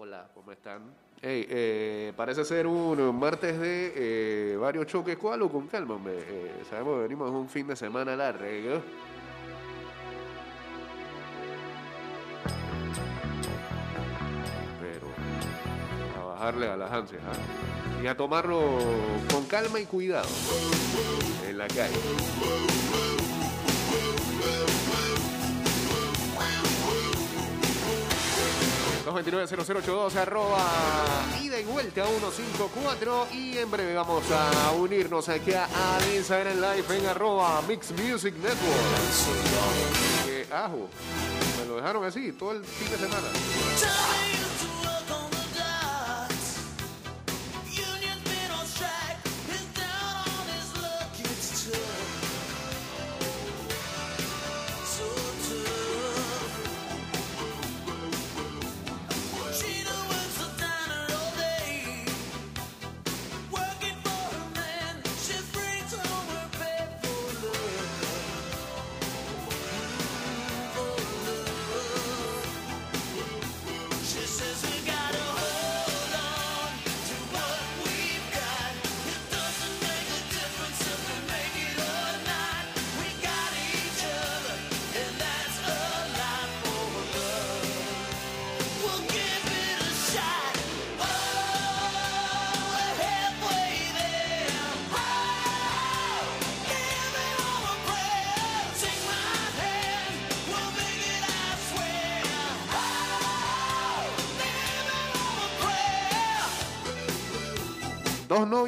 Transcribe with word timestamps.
Hola, 0.00 0.28
¿cómo 0.32 0.52
están? 0.52 0.94
Hey, 1.20 1.44
eh, 1.50 2.12
parece 2.16 2.44
ser 2.44 2.68
un 2.68 3.18
martes 3.18 3.58
de 3.58 4.52
eh, 4.52 4.56
varios 4.56 4.86
choques. 4.86 5.16
¿Cuál 5.16 5.42
o 5.42 5.50
con 5.50 5.66
calma, 5.66 5.96
hombre? 5.96 6.14
Eh, 6.20 6.62
sabemos 6.70 6.98
que 6.98 7.02
venimos 7.02 7.32
un 7.32 7.48
fin 7.48 7.66
de 7.66 7.74
semana 7.74 8.14
largo. 8.14 8.80
Pero 14.80 15.08
a 16.16 16.24
bajarle 16.26 16.68
a 16.68 16.76
las 16.76 16.92
ansias 16.92 17.22
¿ah? 17.26 18.00
y 18.00 18.06
a 18.06 18.16
tomarlo 18.16 18.60
con 19.32 19.46
calma 19.46 19.80
y 19.80 19.86
cuidado 19.86 20.28
en 21.44 21.58
la 21.58 21.66
calle. 21.66 21.98
229-0082 29.06 30.14
arroba 30.16 30.58
ida 31.42 31.60
y 31.60 31.64
vuelta 31.64 32.04
154 32.06 33.28
y 33.32 33.58
en 33.58 33.70
breve 33.70 33.94
vamos 33.94 34.24
a 34.30 34.72
unirnos 34.72 35.28
aquí 35.28 35.52
a 35.52 35.68
Instagram 36.14 36.56
Live 36.56 36.96
en 36.96 37.06
arroba 37.06 37.62
Mix 37.68 37.92
Music 37.92 38.34
Network. 38.34 40.24
Que, 40.24 40.46
ajo, 40.52 40.88
me 41.58 41.66
lo 41.66 41.76
dejaron 41.76 42.04
así 42.04 42.32
todo 42.32 42.52
el 42.52 42.64
fin 42.64 42.90
de 42.90 42.96
semana. 42.98 43.28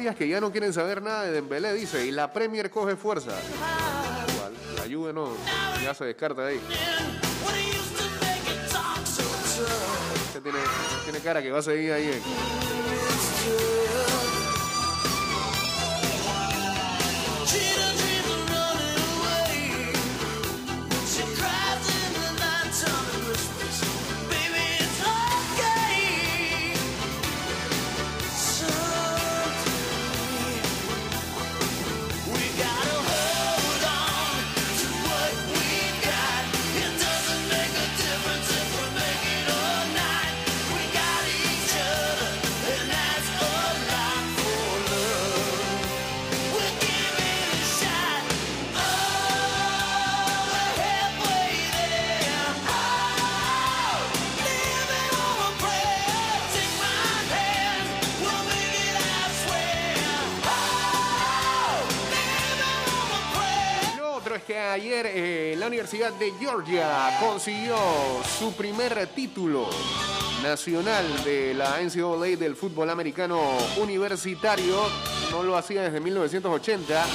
Que 0.09 0.27
ya 0.27 0.41
no 0.41 0.51
quieren 0.51 0.73
saber 0.73 1.01
nada 1.01 1.23
de 1.23 1.31
Dembélé, 1.31 1.73
dice, 1.73 2.05
y 2.05 2.11
la 2.11 2.33
Premier 2.33 2.69
coge 2.71 2.95
fuerza. 2.95 3.31
La 4.75 4.83
Juve 4.93 5.13
no, 5.13 5.29
ya 5.83 5.93
se 5.93 6.05
descarta 6.05 6.41
de 6.41 6.53
ahí. 6.53 6.61
Este 10.25 10.41
tiene, 10.41 10.59
tiene 11.03 11.19
cara 11.19 11.41
que 11.41 11.51
va 11.51 11.59
a 11.59 11.61
seguir 11.61 11.91
ahí. 11.93 12.05
eh. 12.07 13.80
Ayer 64.81 65.05
eh, 65.13 65.55
la 65.59 65.67
Universidad 65.67 66.11
de 66.13 66.31
Georgia 66.39 67.15
consiguió 67.19 67.75
su 68.39 68.51
primer 68.53 69.05
título 69.13 69.69
nacional 70.41 71.05
de 71.23 71.53
la 71.53 71.79
NCAA 71.81 72.35
del 72.35 72.55
fútbol 72.55 72.89
americano 72.89 73.39
universitario. 73.79 74.77
No 75.29 75.43
lo 75.43 75.55
hacía 75.55 75.83
desde 75.83 75.99
1980 75.99 77.05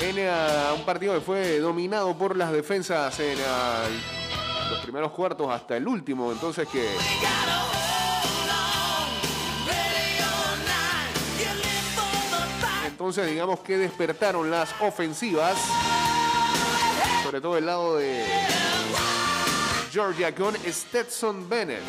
en 0.00 0.18
eh, 0.18 0.30
un 0.76 0.84
partido 0.84 1.14
que 1.14 1.20
fue 1.20 1.60
dominado 1.60 2.18
por 2.18 2.36
las 2.36 2.50
defensas 2.50 3.16
en 3.20 3.38
eh, 3.38 3.42
los 4.68 4.80
primeros 4.80 5.12
cuartos 5.12 5.52
hasta 5.52 5.76
el 5.76 5.86
último. 5.86 6.32
Entonces 6.32 6.66
que 6.66 6.88
entonces 13.02 13.28
digamos 13.28 13.60
que 13.60 13.78
despertaron 13.78 14.50
las 14.50 14.74
ofensivas, 14.80 15.56
sobre 17.32 17.40
todo 17.40 17.56
el 17.56 17.64
lado 17.64 17.96
de 17.96 18.22
Georgia 19.90 20.34
con 20.34 20.54
Stetson 20.54 21.48
Bennett. 21.48 21.80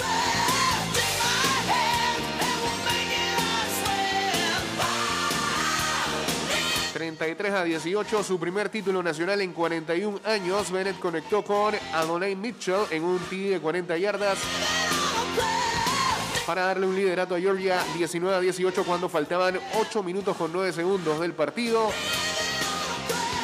33 6.93 7.53
a 7.53 7.63
18, 7.65 8.23
su 8.23 8.39
primer 8.39 8.69
título 8.69 9.03
nacional 9.03 9.41
en 9.41 9.51
41 9.51 10.21
años. 10.23 10.71
Bennett 10.71 10.97
conectó 10.99 11.43
con 11.43 11.75
Adonai 11.91 12.37
Mitchell 12.37 12.85
en 12.89 13.03
un 13.03 13.19
TD 13.19 13.49
de 13.49 13.59
40 13.59 13.97
yardas 13.97 14.37
para 16.47 16.67
darle 16.67 16.87
un 16.87 16.95
liderato 16.95 17.35
a 17.35 17.39
Georgia 17.41 17.83
19 17.97 18.37
a 18.37 18.39
18 18.39 18.85
cuando 18.85 19.09
faltaban 19.09 19.59
8 19.77 20.03
minutos 20.03 20.37
con 20.37 20.53
9 20.53 20.71
segundos 20.71 21.19
del 21.19 21.33
partido. 21.33 21.89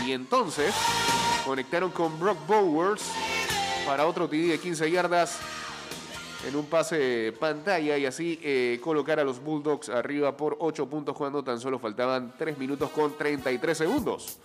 Y 0.06 0.14
entonces 0.14 0.74
conectaron 1.50 1.90
con 1.90 2.20
Brock 2.20 2.38
Bowers 2.46 3.02
para 3.88 4.06
otro 4.06 4.30
TD 4.30 4.50
de 4.50 4.60
15 4.60 4.92
yardas 4.92 5.40
en 6.48 6.56
un 6.56 6.68
pase 6.68 7.34
pantalla 7.40 7.98
y 7.98 8.06
así 8.06 8.40
eh, 8.44 8.80
colocar 8.84 9.20
a 9.20 9.24
los 9.24 9.40
Bulldogs 9.44 9.90
arriba 9.90 10.38
por 10.38 10.58
8 10.60 10.88
puntos 10.88 11.18
cuando 11.18 11.44
tan 11.44 11.60
solo 11.60 11.80
faltaban 11.80 12.36
3 12.38 12.56
minutos 12.60 12.92
con 12.92 13.18
33 13.18 13.76
segundos. 13.76 14.38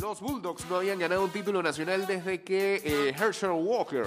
Los 0.00 0.20
Bulldogs 0.20 0.70
no 0.70 0.76
habían 0.76 1.00
ganado 1.00 1.24
un 1.24 1.30
título 1.30 1.64
nacional 1.64 2.06
desde 2.06 2.44
que 2.44 2.80
eh, 2.84 3.08
Herschel 3.18 3.50
Walker, 3.50 4.06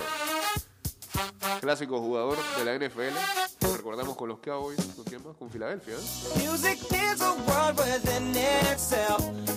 clásico 1.61 1.99
jugador 1.99 2.37
de 2.57 2.65
la 2.65 2.75
NFL, 2.75 3.13
lo 3.61 3.77
recordamos 3.77 4.17
con 4.17 4.27
los 4.27 4.39
Cowboys, 4.39 4.79
¿con 4.95 5.05
quién 5.05 5.23
más? 5.23 5.37
Con 5.37 5.49
Filadelfia. 5.49 5.93
¿eh? 5.93 6.41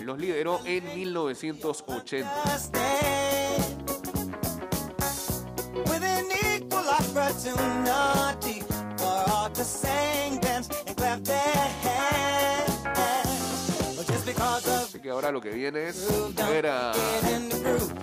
Los 0.05 0.19
lideró 0.19 0.61
en 0.67 0.85
1980. 0.95 2.31
Lo 15.33 15.41
que 15.41 15.51
viene 15.51 15.89
es 15.89 16.07
ver 16.49 16.67
a 16.67 16.93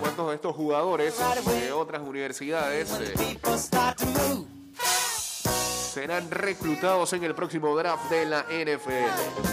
cuántos 0.00 0.28
de 0.28 0.34
estos 0.34 0.56
jugadores 0.56 1.14
de 1.46 1.72
otras 1.72 2.02
universidades 2.02 2.90
eh, 3.00 3.38
serán 5.92 6.30
reclutados 6.30 7.12
en 7.12 7.24
el 7.24 7.34
próximo 7.34 7.76
draft 7.76 8.10
de 8.10 8.26
la 8.26 8.42
NFL. 8.42 9.52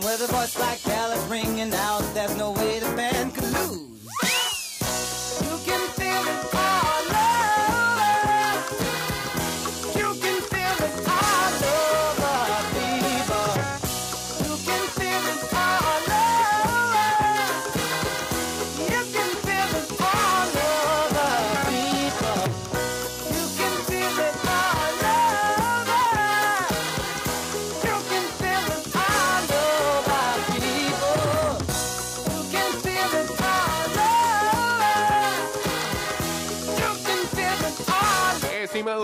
And 0.00 0.08
with 0.08 0.30
a 0.30 0.32
voice 0.32 0.58
like 0.58 0.82
Kelly's 0.82 1.22
ringing 1.24 1.74
out, 1.74 2.00
there's 2.14 2.34
no 2.34 2.52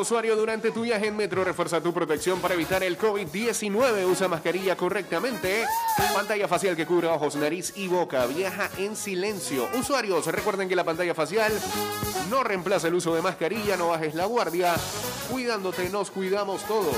usuario, 0.07 0.37
durante 0.37 0.71
tu 0.71 0.83
viaje 0.83 1.09
en 1.09 1.17
metro, 1.17 1.43
refuerza 1.43 1.81
tu 1.81 1.93
protección 1.93 2.41
para 2.41 2.55
evitar 2.55 2.81
el 2.85 2.97
COVID-19. 2.97 4.07
Usa 4.09 4.29
mascarilla 4.29 4.77
correctamente. 4.77 5.65
Pantalla 6.15 6.47
facial 6.47 6.77
que 6.77 6.87
cubre 6.87 7.09
ojos, 7.09 7.35
nariz 7.35 7.73
y 7.75 7.89
boca. 7.89 8.25
Viaja 8.27 8.71
en 8.79 8.95
silencio. 8.95 9.69
Usuarios, 9.75 10.27
recuerden 10.27 10.69
que 10.69 10.77
la 10.77 10.85
pantalla 10.85 11.13
facial 11.13 11.53
no 12.31 12.45
reemplaza 12.45 12.87
el 12.87 12.95
uso 12.95 13.17
de 13.17 13.23
mascarilla. 13.23 13.77
No 13.77 13.89
bajes 13.89 14.15
la 14.15 14.27
guardia. 14.27 14.77
Cuidándote, 15.29 15.91
nos 15.91 16.13
cuidamos 16.13 16.63
todos. 16.69 16.95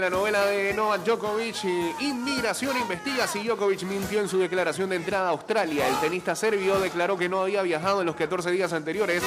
La 0.00 0.10
novela 0.10 0.46
de 0.46 0.74
Novak 0.74 1.04
Djokovic. 1.04 1.64
Inmigración 2.00 2.76
investiga 2.76 3.28
si 3.28 3.44
Djokovic 3.44 3.82
mintió 3.84 4.20
en 4.20 4.28
su 4.28 4.38
declaración 4.38 4.90
de 4.90 4.96
entrada 4.96 5.28
a 5.28 5.30
Australia. 5.30 5.86
El 5.86 5.94
tenista 6.00 6.34
serbio 6.34 6.80
declaró 6.80 7.16
que 7.16 7.28
no 7.28 7.42
había 7.42 7.62
viajado 7.62 8.00
en 8.00 8.06
los 8.06 8.16
14 8.16 8.50
días 8.50 8.72
anteriores 8.72 9.22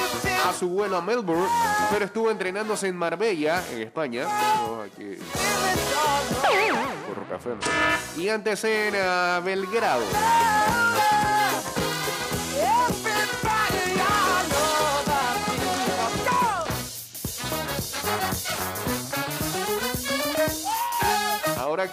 a 0.46 0.52
su 0.52 0.68
vuelo 0.68 0.98
a 0.98 1.00
Melbourne, 1.00 1.48
pero 1.90 2.04
estuvo 2.04 2.30
entrenándose 2.30 2.88
en 2.88 2.96
Marbella, 2.96 3.64
en 3.72 3.82
España. 3.82 4.26
Aquí, 4.84 5.16
por. 7.08 8.20
Y 8.20 8.28
antes 8.28 8.62
en 8.64 8.94
ah, 8.96 9.40
Belgrado. 9.42 10.04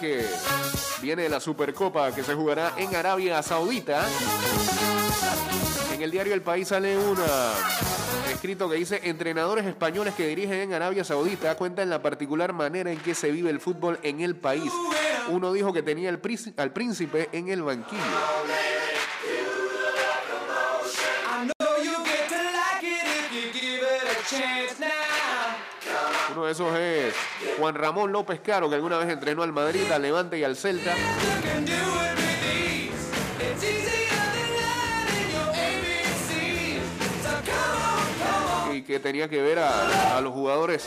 Que 0.00 0.26
viene 1.00 1.28
la 1.28 1.40
Supercopa 1.40 2.14
que 2.14 2.22
se 2.22 2.34
jugará 2.34 2.74
en 2.76 2.94
Arabia 2.94 3.42
Saudita, 3.42 4.06
en 5.94 6.02
el 6.02 6.10
diario 6.10 6.34
El 6.34 6.42
País 6.42 6.68
sale 6.68 6.98
un 6.98 7.16
escrito 8.30 8.68
que 8.68 8.76
dice 8.76 9.00
entrenadores 9.04 9.64
españoles 9.64 10.14
que 10.14 10.26
dirigen 10.26 10.60
en 10.60 10.74
Arabia 10.74 11.02
Saudita 11.02 11.56
cuentan 11.56 11.88
la 11.88 12.02
particular 12.02 12.52
manera 12.52 12.90
en 12.90 12.98
que 12.98 13.14
se 13.14 13.30
vive 13.30 13.48
el 13.48 13.58
fútbol 13.58 13.98
en 14.02 14.20
el 14.20 14.36
país. 14.36 14.70
Uno 15.28 15.52
dijo 15.52 15.72
que 15.72 15.82
tenía 15.82 16.10
al 16.10 16.72
príncipe 16.72 17.28
en 17.32 17.48
el 17.48 17.62
banquillo. 17.62 18.02
Chance 24.28 24.80
now. 24.80 25.05
Uno 26.36 26.44
de 26.44 26.52
esos 26.52 26.78
es 26.78 27.14
Juan 27.58 27.74
Ramón 27.74 28.12
López 28.12 28.40
Caro, 28.40 28.68
que 28.68 28.74
alguna 28.74 28.98
vez 28.98 29.08
entrenó 29.08 29.42
al 29.42 29.54
Madrid, 29.54 29.90
al 29.90 30.02
Levante 30.02 30.38
y 30.38 30.44
al 30.44 30.54
Celta. 30.54 30.94
Y 38.70 38.82
que 38.82 39.00
tenía 39.00 39.30
que 39.30 39.40
ver 39.40 39.60
a, 39.60 40.18
a 40.18 40.20
los 40.20 40.34
jugadores 40.34 40.86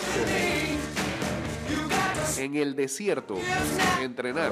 en 2.37 2.55
el 2.55 2.75
desierto 2.75 3.35
entrenar. 4.03 4.51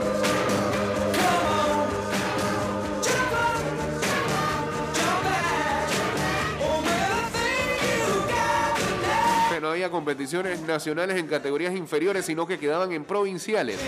Que 9.58 9.62
no 9.62 9.72
había 9.72 9.90
competiciones 9.90 10.62
nacionales 10.62 11.18
en 11.18 11.26
categorías 11.26 11.76
inferiores, 11.76 12.28
sino 12.28 12.46
que 12.46 12.60
quedaban 12.60 12.92
en 12.92 13.06
provinciales. 13.06 13.80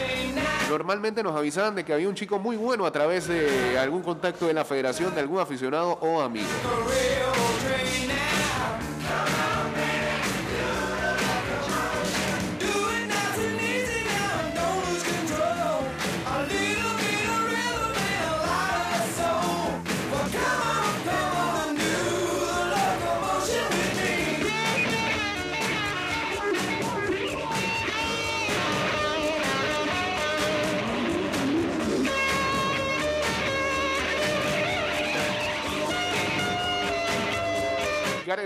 Normalmente 0.67 1.21
nos 1.21 1.35
avisaban 1.35 1.75
de 1.75 1.85
que 1.85 1.93
había 1.93 2.09
un 2.09 2.15
chico 2.15 2.39
muy 2.39 2.57
bueno 2.57 2.87
a 2.87 2.91
través 2.91 3.27
de 3.27 3.77
algún 3.77 4.01
contacto 4.01 4.47
de 4.47 4.55
la 4.55 4.65
federación, 4.65 5.13
de 5.13 5.21
algún 5.21 5.39
aficionado 5.39 5.89
o 6.01 6.21
amigo. 6.21 6.47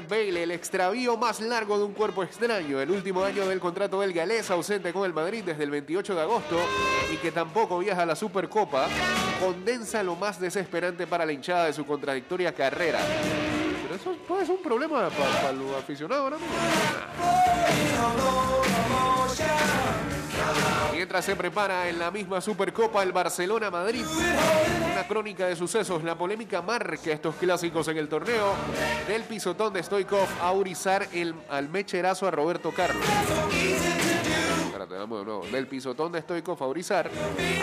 Gareth 0.03 0.09
Bale, 0.09 0.43
el 0.43 0.51
extravío 0.51 1.17
más 1.17 1.39
largo 1.39 1.77
de 1.77 1.83
un 1.83 1.93
cuerpo 1.93 2.23
extraño, 2.23 2.79
el 2.79 2.91
último 2.91 3.23
año 3.23 3.47
del 3.47 3.59
contrato 3.59 4.01
del 4.01 4.13
galés, 4.13 4.49
ausente 4.51 4.91
con 4.91 5.05
el 5.05 5.13
Madrid 5.13 5.43
desde 5.43 5.63
el 5.63 5.71
28 5.71 6.15
de 6.15 6.21
agosto 6.21 6.57
y 7.11 7.17
que 7.17 7.31
tampoco 7.31 7.79
viaja 7.79 8.03
a 8.03 8.05
la 8.05 8.15
Supercopa, 8.15 8.87
condensa 9.39 10.03
lo 10.03 10.15
más 10.15 10.39
desesperante 10.39 11.07
para 11.07 11.25
la 11.25 11.31
hinchada 11.31 11.65
de 11.65 11.73
su 11.73 11.85
contradictoria 11.85 12.53
carrera. 12.53 12.99
Pero 13.83 13.95
eso 13.95 14.15
puede 14.27 14.45
ser 14.45 14.55
un 14.55 14.63
problema 14.63 15.09
para 15.09 15.51
los 15.53 15.75
aficionados, 15.75 16.31
¿no? 16.31 16.37
Mientras 21.03 21.25
se 21.25 21.35
prepara 21.35 21.89
en 21.89 21.99
la 21.99 22.11
misma 22.11 22.39
Supercopa 22.39 23.03
el 23.03 23.11
Barcelona-Madrid, 23.11 24.05
una 24.93 25.05
crónica 25.05 25.47
de 25.47 25.57
sucesos, 25.57 26.01
la 26.01 26.17
polémica 26.17 26.61
marca 26.61 27.11
estos 27.11 27.35
clásicos 27.35 27.89
en 27.89 27.97
el 27.97 28.07
torneo, 28.07 28.53
del 29.05 29.23
pisotón 29.23 29.73
de 29.73 29.83
Stoikov 29.83 30.29
a 30.41 30.53
Urizar 30.53 31.09
el, 31.11 31.35
al 31.49 31.67
mecherazo 31.67 32.25
a 32.25 32.31
Roberto 32.31 32.71
Carlos. 32.71 33.05
Espérate, 34.65 34.95
vamos 34.95 35.19
de 35.19 35.25
nuevo. 35.25 35.45
Del 35.51 35.67
pisotón 35.67 36.13
de 36.13 36.21
Stoikov 36.21 36.63
a 36.63 36.67
Urizar 36.67 37.11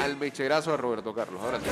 al 0.02 0.18
mecherazo 0.18 0.74
a 0.74 0.76
Roberto 0.76 1.14
Carlos. 1.14 1.40
Ahora 1.42 1.60
sí. 1.60 1.70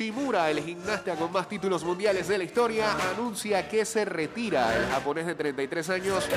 Uchimura, 0.00 0.50
el 0.50 0.62
gimnasta 0.62 1.14
con 1.14 1.32
más 1.32 1.48
títulos 1.48 1.82
mundiales 1.82 2.28
de 2.28 2.36
la 2.36 2.44
historia, 2.44 2.92
anuncia 3.14 3.66
que 3.66 3.82
se 3.86 4.04
retira. 4.04 4.76
El 4.76 4.90
japonés 4.90 5.24
de 5.24 5.34
33 5.34 5.88
años 5.88 6.28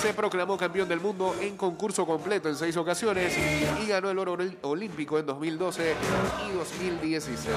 se 0.00 0.14
proclamó 0.14 0.56
campeón 0.56 0.88
del 0.88 1.00
mundo 1.00 1.34
en 1.40 1.56
concurso 1.56 2.06
completo 2.06 2.48
en 2.48 2.54
seis 2.54 2.76
ocasiones 2.76 3.34
y 3.82 3.88
ganó 3.88 4.10
el 4.10 4.18
oro 4.20 4.34
ol- 4.38 4.56
olímpico 4.62 5.18
en 5.18 5.26
2012 5.26 5.96
y 6.48 6.52
2016. 6.56 7.48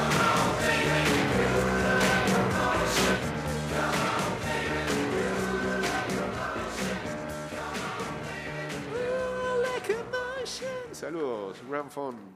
Saludos, 10.92 11.58
Grand 11.70 11.90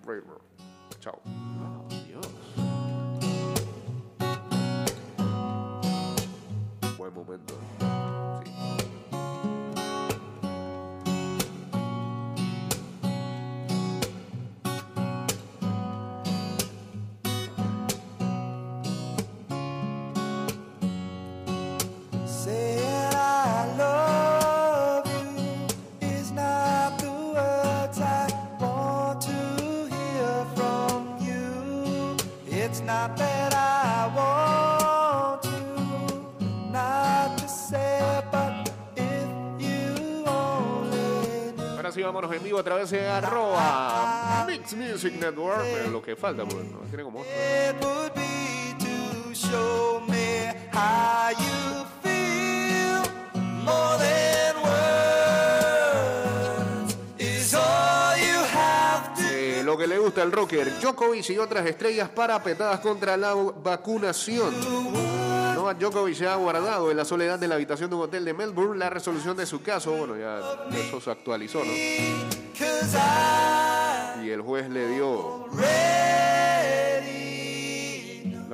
Railroad. 0.06 0.42
Chao. 1.00 1.22
Buen 7.06 7.14
momento. 7.14 8.15
Vámonos 42.16 42.38
en 42.38 42.44
vivo 42.44 42.60
a 42.60 42.64
través 42.64 42.90
de 42.92 43.06
arroba 43.06 44.46
Mix 44.48 44.74
Music 44.74 45.16
Network. 45.20 45.66
Lo 45.92 46.02
que 46.02 46.16
falta, 46.16 46.46
pues, 46.46 46.64
¿no? 46.64 46.80
Tiene 46.88 47.04
como... 47.04 47.22
Eh, 47.26 47.74
lo 59.66 59.78
que 59.78 59.88
le 59.88 60.00
gusta 60.00 60.22
al 60.22 60.32
rocker, 60.32 60.80
Djokovic 60.80 61.32
y 61.32 61.38
otras 61.38 61.66
estrellas 61.66 62.08
parapetadas 62.08 62.80
contra 62.80 63.18
la 63.18 63.34
vacunación. 63.34 65.35
Novak 65.66 65.80
Djokovic 65.80 66.22
ha 66.22 66.36
guardado 66.36 66.92
en 66.92 66.98
la 66.98 67.06
soledad 67.06 67.40
de 67.40 67.48
la 67.48 67.56
habitación 67.56 67.90
de 67.90 67.96
un 67.96 68.04
hotel 68.04 68.24
de 68.24 68.36
Melbourne 68.36 68.78
la 68.78 68.92
resolución 68.92 69.36
de 69.36 69.48
su 69.48 69.64
caso. 69.64 69.94
Bueno, 69.94 70.16
ya 70.16 70.40
eso 70.78 71.02
se 71.02 71.10
actualizó, 71.10 71.64
¿no? 71.66 71.72
Y 74.24 74.30
el 74.30 74.42
juez 74.42 74.70
le 74.70 74.88
dio 74.90 75.48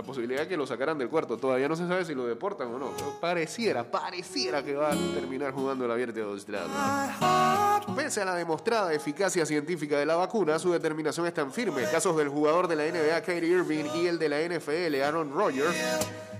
la 0.01 0.05
posibilidad 0.05 0.41
de 0.41 0.47
que 0.47 0.57
lo 0.57 0.65
sacaran 0.65 0.97
del 0.97 1.09
cuarto. 1.09 1.37
Todavía 1.37 1.67
no 1.67 1.75
se 1.75 1.87
sabe 1.87 2.03
si 2.05 2.15
lo 2.15 2.25
deportan 2.25 2.73
o 2.73 2.79
no. 2.79 2.91
Pero 2.97 3.19
pareciera, 3.19 3.83
pareciera 3.83 4.63
que 4.63 4.75
va 4.75 4.91
a 4.91 4.95
terminar 5.13 5.53
jugando 5.53 5.85
el 5.85 5.91
abierto 5.91 6.19
de 6.19 6.25
Australia. 6.25 7.85
Pese 7.95 8.21
a 8.21 8.25
la 8.25 8.35
demostrada 8.35 8.91
eficacia 8.93 9.45
científica 9.45 9.99
de 9.99 10.05
la 10.07 10.15
vacuna, 10.15 10.57
su 10.57 10.71
determinación 10.71 11.27
es 11.27 11.33
tan 11.33 11.51
firme. 11.51 11.83
Casos 11.83 12.17
del 12.17 12.29
jugador 12.29 12.67
de 12.67 12.75
la 12.75 12.85
NBA, 12.85 13.21
Kyrie 13.21 13.49
Irving, 13.49 13.85
y 13.95 14.07
el 14.07 14.17
de 14.17 14.29
la 14.29 14.39
NFL, 14.41 15.01
Aaron 15.03 15.31
Rodgers, 15.31 15.75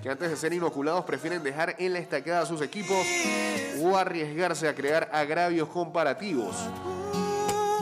que 0.02 0.10
antes 0.10 0.32
de 0.32 0.36
ser 0.36 0.54
inoculados 0.54 1.06
prefieren 1.06 1.44
dejar 1.44 1.76
en 1.78 1.94
la 1.94 2.00
estacada 2.00 2.42
a 2.42 2.46
sus 2.48 2.62
equipos 2.62 3.06
o 3.80 3.96
arriesgarse 3.96 4.68
a 4.68 4.74
crear 4.74 5.08
agravios 5.14 5.70
comparativos 5.70 6.56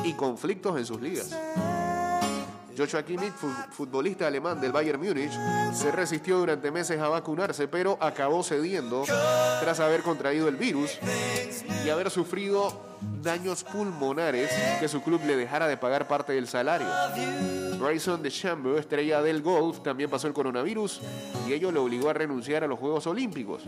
y 0.03 0.13
conflictos 0.13 0.77
en 0.77 0.85
sus 0.85 1.01
ligas. 1.01 1.29
Joshua 2.79 3.03
Kimmich, 3.03 3.33
fu- 3.33 3.51
futbolista 3.71 4.25
alemán 4.27 4.61
del 4.61 4.71
Bayern 4.71 5.01
Múnich, 5.03 5.33
se 5.73 5.91
resistió 5.91 6.37
durante 6.37 6.71
meses 6.71 6.99
a 7.01 7.09
vacunarse, 7.09 7.67
pero 7.67 7.97
acabó 7.99 8.41
cediendo 8.41 9.03
tras 9.59 9.79
haber 9.81 10.01
contraído 10.01 10.47
el 10.47 10.55
virus 10.55 10.97
y 11.85 11.89
haber 11.89 12.09
sufrido 12.09 12.81
daños 13.21 13.65
pulmonares 13.65 14.49
que 14.79 14.87
su 14.87 15.01
club 15.01 15.19
le 15.25 15.35
dejara 15.35 15.67
de 15.67 15.75
pagar 15.75 16.07
parte 16.07 16.31
del 16.33 16.47
salario. 16.47 16.87
Bryson 17.79 18.21
DeChambeau, 18.23 18.77
estrella 18.77 19.21
del 19.21 19.41
golf, 19.41 19.81
también 19.81 20.09
pasó 20.09 20.27
el 20.27 20.33
coronavirus 20.33 21.01
y 21.47 21.53
ello 21.53 21.71
le 21.71 21.79
obligó 21.79 22.09
a 22.09 22.13
renunciar 22.13 22.63
a 22.63 22.67
los 22.67 22.79
Juegos 22.79 23.07
Olímpicos. 23.07 23.63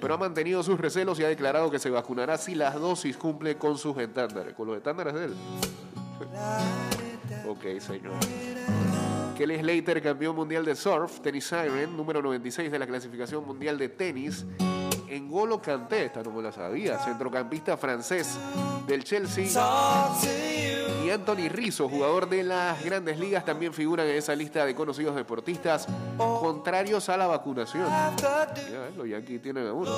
Pero 0.00 0.14
ha 0.14 0.18
mantenido 0.18 0.62
sus 0.62 0.80
recelos 0.80 1.18
y 1.20 1.24
ha 1.24 1.28
declarado 1.28 1.70
que 1.70 1.78
se 1.78 1.90
vacunará 1.90 2.36
si 2.38 2.54
las 2.56 2.74
dosis 2.74 3.16
cumple 3.16 3.56
con 3.58 3.76
sus 3.78 3.96
estándares. 3.98 4.54
Con 4.54 4.66
los 4.68 4.76
estándares 4.76 5.14
de 5.14 5.24
él. 5.26 5.34
Ok, 7.50 7.80
señor. 7.80 8.14
Kelly 9.36 9.58
Slater, 9.58 10.02
campeón 10.02 10.36
mundial 10.36 10.64
de 10.64 10.76
surf, 10.76 11.20
Tennis 11.20 11.46
Siren, 11.46 11.96
número 11.96 12.20
96 12.20 12.70
de 12.70 12.78
la 12.78 12.86
clasificación 12.86 13.46
mundial 13.46 13.78
de 13.78 13.88
tenis. 13.88 14.44
Engolo 15.08 15.60
Kanté, 15.60 16.06
esta 16.06 16.22
no 16.22 16.30
me 16.30 16.42
la 16.42 16.52
sabía, 16.52 16.98
centrocampista 16.98 17.76
francés 17.76 18.38
del 18.86 19.02
Chelsea. 19.02 19.48
Anthony 21.12 21.48
Rizzo, 21.48 21.88
jugador 21.88 22.28
de 22.28 22.42
las 22.42 22.82
grandes 22.84 23.18
ligas, 23.18 23.44
también 23.44 23.72
figuran 23.72 24.06
en 24.06 24.16
esa 24.16 24.34
lista 24.34 24.64
de 24.64 24.74
conocidos 24.74 25.16
deportistas 25.16 25.86
contrarios 26.16 27.08
a 27.08 27.16
la 27.16 27.26
vacunación. 27.26 27.88
Ya, 28.16 28.52
eh, 28.56 28.92
los 28.96 29.08
Yankees 29.08 29.42
tienen 29.42 29.66
a 29.66 29.72
uno. 29.72 29.90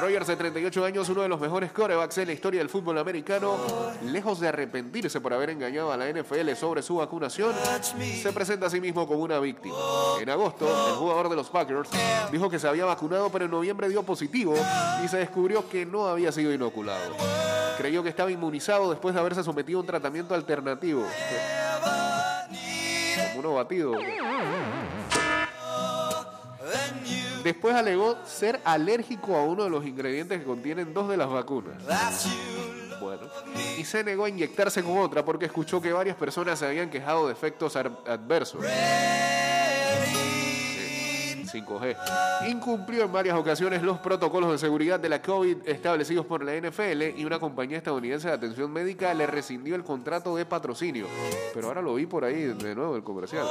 Rogers, 0.00 0.26
de 0.26 0.36
38 0.36 0.84
años, 0.84 1.08
uno 1.08 1.22
de 1.22 1.28
los 1.28 1.40
mejores 1.40 1.72
corebacks 1.72 2.18
en 2.18 2.28
la 2.28 2.32
historia 2.32 2.60
del 2.60 2.68
fútbol 2.68 2.98
americano, 2.98 3.56
lejos 4.04 4.40
de 4.40 4.48
arrepentirse 4.48 5.20
por 5.20 5.32
haber 5.32 5.50
engañado 5.50 5.92
a 5.92 5.96
la 5.96 6.08
NFL 6.08 6.54
sobre 6.54 6.82
su 6.82 6.96
vacunación, 6.96 7.52
se 8.22 8.32
presenta 8.32 8.66
a 8.66 8.70
sí 8.70 8.80
mismo 8.80 9.06
como 9.06 9.22
una 9.22 9.38
víctima. 9.38 9.74
En 10.20 10.30
agosto, 10.30 10.66
el 10.66 10.94
jugador 10.94 11.28
de 11.28 11.36
los 11.36 11.50
Packers 11.50 11.90
dijo 12.30 12.48
que 12.50 12.58
se 12.58 12.68
había 12.68 12.84
vacunado, 12.84 13.30
pero 13.30 13.44
en 13.44 13.50
noviembre 13.50 13.88
dio 13.88 14.02
positivo 14.02 14.54
y 15.04 15.08
se 15.08 15.18
descubrió 15.18 15.68
que 15.68 15.86
no 15.86 16.06
había 16.06 16.32
sido 16.32 16.52
inoculado. 16.52 17.14
Creyó 17.76 18.02
que 18.02 18.08
estaba 18.08 18.30
inmunizado 18.30 18.90
después 18.90 19.14
de 19.14 19.20
haberse 19.20 19.42
sometido 19.42 19.78
a 19.78 19.82
un 19.82 19.86
tratamiento 19.86 20.34
alternativo. 20.34 21.06
Como 23.32 23.40
uno 23.40 23.54
batido. 23.54 23.92
Después 27.44 27.76
alegó 27.76 28.16
ser 28.26 28.60
alérgico 28.64 29.36
a 29.36 29.44
uno 29.44 29.64
de 29.64 29.70
los 29.70 29.86
ingredientes 29.86 30.40
que 30.40 30.44
contienen 30.44 30.92
dos 30.92 31.08
de 31.08 31.16
las 31.16 31.28
vacunas. 31.28 31.76
Bueno, 33.00 33.28
y 33.78 33.84
se 33.84 34.02
negó 34.02 34.24
a 34.24 34.28
inyectarse 34.28 34.82
con 34.82 34.98
otra 34.98 35.24
porque 35.24 35.44
escuchó 35.44 35.80
que 35.80 35.92
varias 35.92 36.16
personas 36.16 36.58
se 36.58 36.66
habían 36.66 36.90
quejado 36.90 37.26
de 37.26 37.32
efectos 37.32 37.76
adversos. 37.76 38.64
Sí, 41.46 41.62
5G. 41.62 41.96
Incumplió 42.48 43.04
en 43.04 43.12
varias 43.12 43.36
ocasiones 43.36 43.82
los 43.82 43.98
protocolos 43.98 44.52
de 44.52 44.58
seguridad 44.58 45.00
de 45.00 45.08
la 45.08 45.22
COVID 45.22 45.66
establecidos 45.66 46.26
por 46.26 46.44
la 46.44 46.54
NFL 46.54 47.18
y 47.18 47.24
una 47.24 47.38
compañía 47.38 47.78
estadounidense 47.78 48.28
de 48.28 48.34
atención 48.34 48.70
médica 48.72 49.14
le 49.14 49.26
rescindió 49.26 49.74
el 49.74 49.84
contrato 49.84 50.36
de 50.36 50.44
patrocinio. 50.44 51.06
Pero 51.54 51.68
ahora 51.68 51.82
lo 51.82 51.94
vi 51.94 52.06
por 52.06 52.24
ahí 52.24 52.42
de 52.42 52.74
nuevo 52.74 52.96
el 52.96 53.02
comercial. 53.02 53.46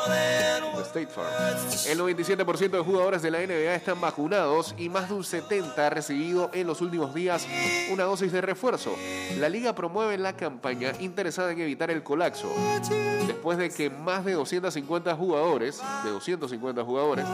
De 0.76 0.82
State 0.82 1.08
Farm. 1.08 1.28
El 1.88 2.00
97% 2.00 2.70
de 2.70 2.80
jugadores 2.80 3.22
de 3.22 3.32
la 3.32 3.40
NBA 3.40 3.76
están 3.76 4.00
vacunados 4.02 4.76
y 4.78 4.90
más 4.90 5.10
de 5.10 5.16
un 5.16 5.24
70% 5.24 5.78
ha 5.78 5.90
recibido 5.90 6.50
en 6.54 6.68
los 6.68 6.82
últimos 6.82 7.14
días 7.14 7.48
una 7.92 8.04
dosis 8.04 8.32
de 8.32 8.42
refuerzo. 8.42 8.96
La 9.38 9.50
liga 9.50 9.74
promueve 9.74 10.18
la 10.18 10.36
campaña 10.36 10.92
interesada 11.00 11.52
en 11.52 11.62
evitar 11.62 11.92
el 11.92 12.04
colapso. 12.04 12.52
Después 13.28 13.58
de 13.58 13.70
que 13.70 13.90
más 13.90 14.26
de 14.26 14.34
250 14.34 15.16
jugadores, 15.16 15.82
de 16.04 16.12
250 16.12 16.84
jugadores 16.84 17.26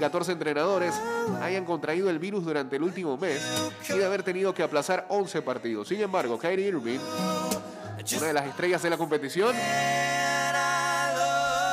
14 0.00 0.32
entrenadores 0.32 0.94
hayan 1.42 1.64
contraído 1.64 2.08
el 2.08 2.18
virus 2.18 2.44
durante 2.44 2.76
el 2.76 2.82
último 2.82 3.18
mes 3.18 3.40
y 3.88 3.92
de 3.92 4.04
haber 4.04 4.22
tenido 4.22 4.54
que 4.54 4.62
aplazar 4.62 5.06
11 5.10 5.42
partidos. 5.42 5.88
Sin 5.88 6.00
embargo, 6.00 6.38
Kyrie 6.38 6.68
Irving, 6.68 6.98
una 8.16 8.26
de 8.26 8.32
las 8.32 8.46
estrellas 8.46 8.82
de 8.82 8.90
la 8.90 8.96
competición, 8.96 9.54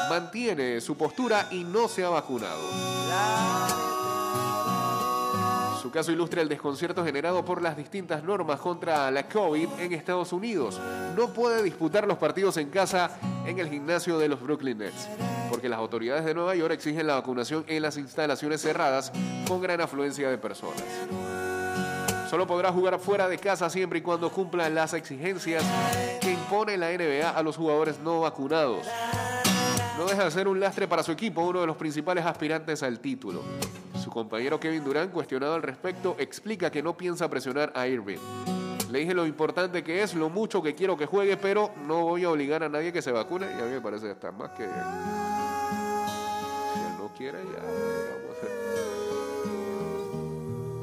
mantiene 0.10 0.82
su 0.82 0.98
postura 0.98 1.48
y 1.52 1.64
no 1.64 1.88
se 1.88 2.04
ha 2.04 2.10
vacunado. 2.10 2.60
Su 5.82 5.90
caso 5.90 6.12
ilustra 6.12 6.42
el 6.42 6.50
desconcierto 6.50 7.06
generado 7.06 7.46
por 7.46 7.62
las 7.62 7.78
distintas 7.78 8.22
normas 8.22 8.60
contra 8.60 9.10
la 9.10 9.30
COVID 9.30 9.70
en 9.80 9.94
Estados 9.94 10.34
Unidos. 10.34 10.82
No 11.16 11.32
puede 11.32 11.64
disputar 11.64 12.06
los 12.06 12.18
partidos 12.18 12.58
en 12.58 12.70
casa 12.70 13.18
en 13.46 13.58
el 13.58 13.70
gimnasio 13.70 14.20
de 14.20 14.28
los 14.28 14.42
Brooklyn 14.42 14.80
Nets, 14.80 15.08
porque 15.50 15.70
las 15.70 15.80
autoridades 15.80 16.26
de 16.26 16.34
Nueva 16.34 16.56
York 16.56 16.74
exigen 16.74 17.08
la 17.08 17.16
vacunación 17.16 17.64
en 17.68 17.82
las 17.82 17.98
instalaciones 17.98 18.62
cerradas 18.62 19.12
con 19.48 19.62
gran 19.62 19.82
afluencia 19.82 20.30
de 20.30 20.38
personas. 20.38 20.84
Solo 22.30 22.46
podrá 22.46 22.74
jugar 22.74 23.00
fuera 23.00 23.30
de 23.30 23.38
casa 23.38 23.70
siempre 23.70 24.00
y 24.00 24.02
cuando 24.02 24.30
cumpla 24.30 24.70
las 24.70 24.94
exigencias 24.94 25.64
que 26.20 26.32
impone 26.32 26.78
la 26.78 26.92
NBA 26.92 27.30
a 27.30 27.42
los 27.42 27.56
jugadores 27.56 28.00
no 28.00 28.22
vacunados. 28.22 28.86
No 29.98 30.06
deja 30.06 30.26
de 30.26 30.32
ser 30.32 30.48
un 30.48 30.60
lastre 30.60 30.88
para 30.88 31.04
su 31.04 31.12
equipo, 31.12 31.42
uno 31.42 31.62
de 31.62 31.68
los 31.68 31.78
principales 31.78 32.26
aspirantes 32.26 32.84
al 32.84 33.00
título. 33.00 33.42
Su 34.04 34.12
compañero 34.12 34.60
Kevin 34.60 34.84
Durant, 34.84 35.12
cuestionado 35.12 35.56
al 35.56 35.64
respecto, 35.64 36.16
explica 36.20 36.70
que 36.70 36.84
no 36.84 36.96
piensa 36.98 37.30
presionar 37.30 37.72
a 37.74 37.88
Irving. 37.88 38.20
Le 38.92 39.00
dije 39.00 39.14
lo 39.14 39.26
importante 39.26 39.84
que 39.84 40.04
es, 40.04 40.14
lo 40.14 40.30
mucho 40.30 40.62
que 40.62 40.76
quiero 40.76 40.98
que 40.98 41.06
juegue, 41.06 41.36
pero 41.38 41.72
no 41.86 42.04
voy 42.04 42.24
a 42.26 42.30
obligar 42.30 42.64
a 42.64 42.70
nadie 42.70 42.94
que 42.94 43.02
se 43.02 43.12
vacune. 43.12 43.48
Y 43.58 43.62
a 43.62 43.66
mí 43.66 43.72
me 43.72 43.82
parece 43.82 44.12
hasta 44.12 44.32
más 44.32 44.52
que... 44.52 44.66
Si 47.18 47.26
él 47.26 47.34
no 47.34 47.40
quiere, 47.40 47.52
ya... 47.52 47.62
¿qué 47.62 48.12
vamos 48.14 48.30
a 48.30 48.34
hacer? 48.38 48.50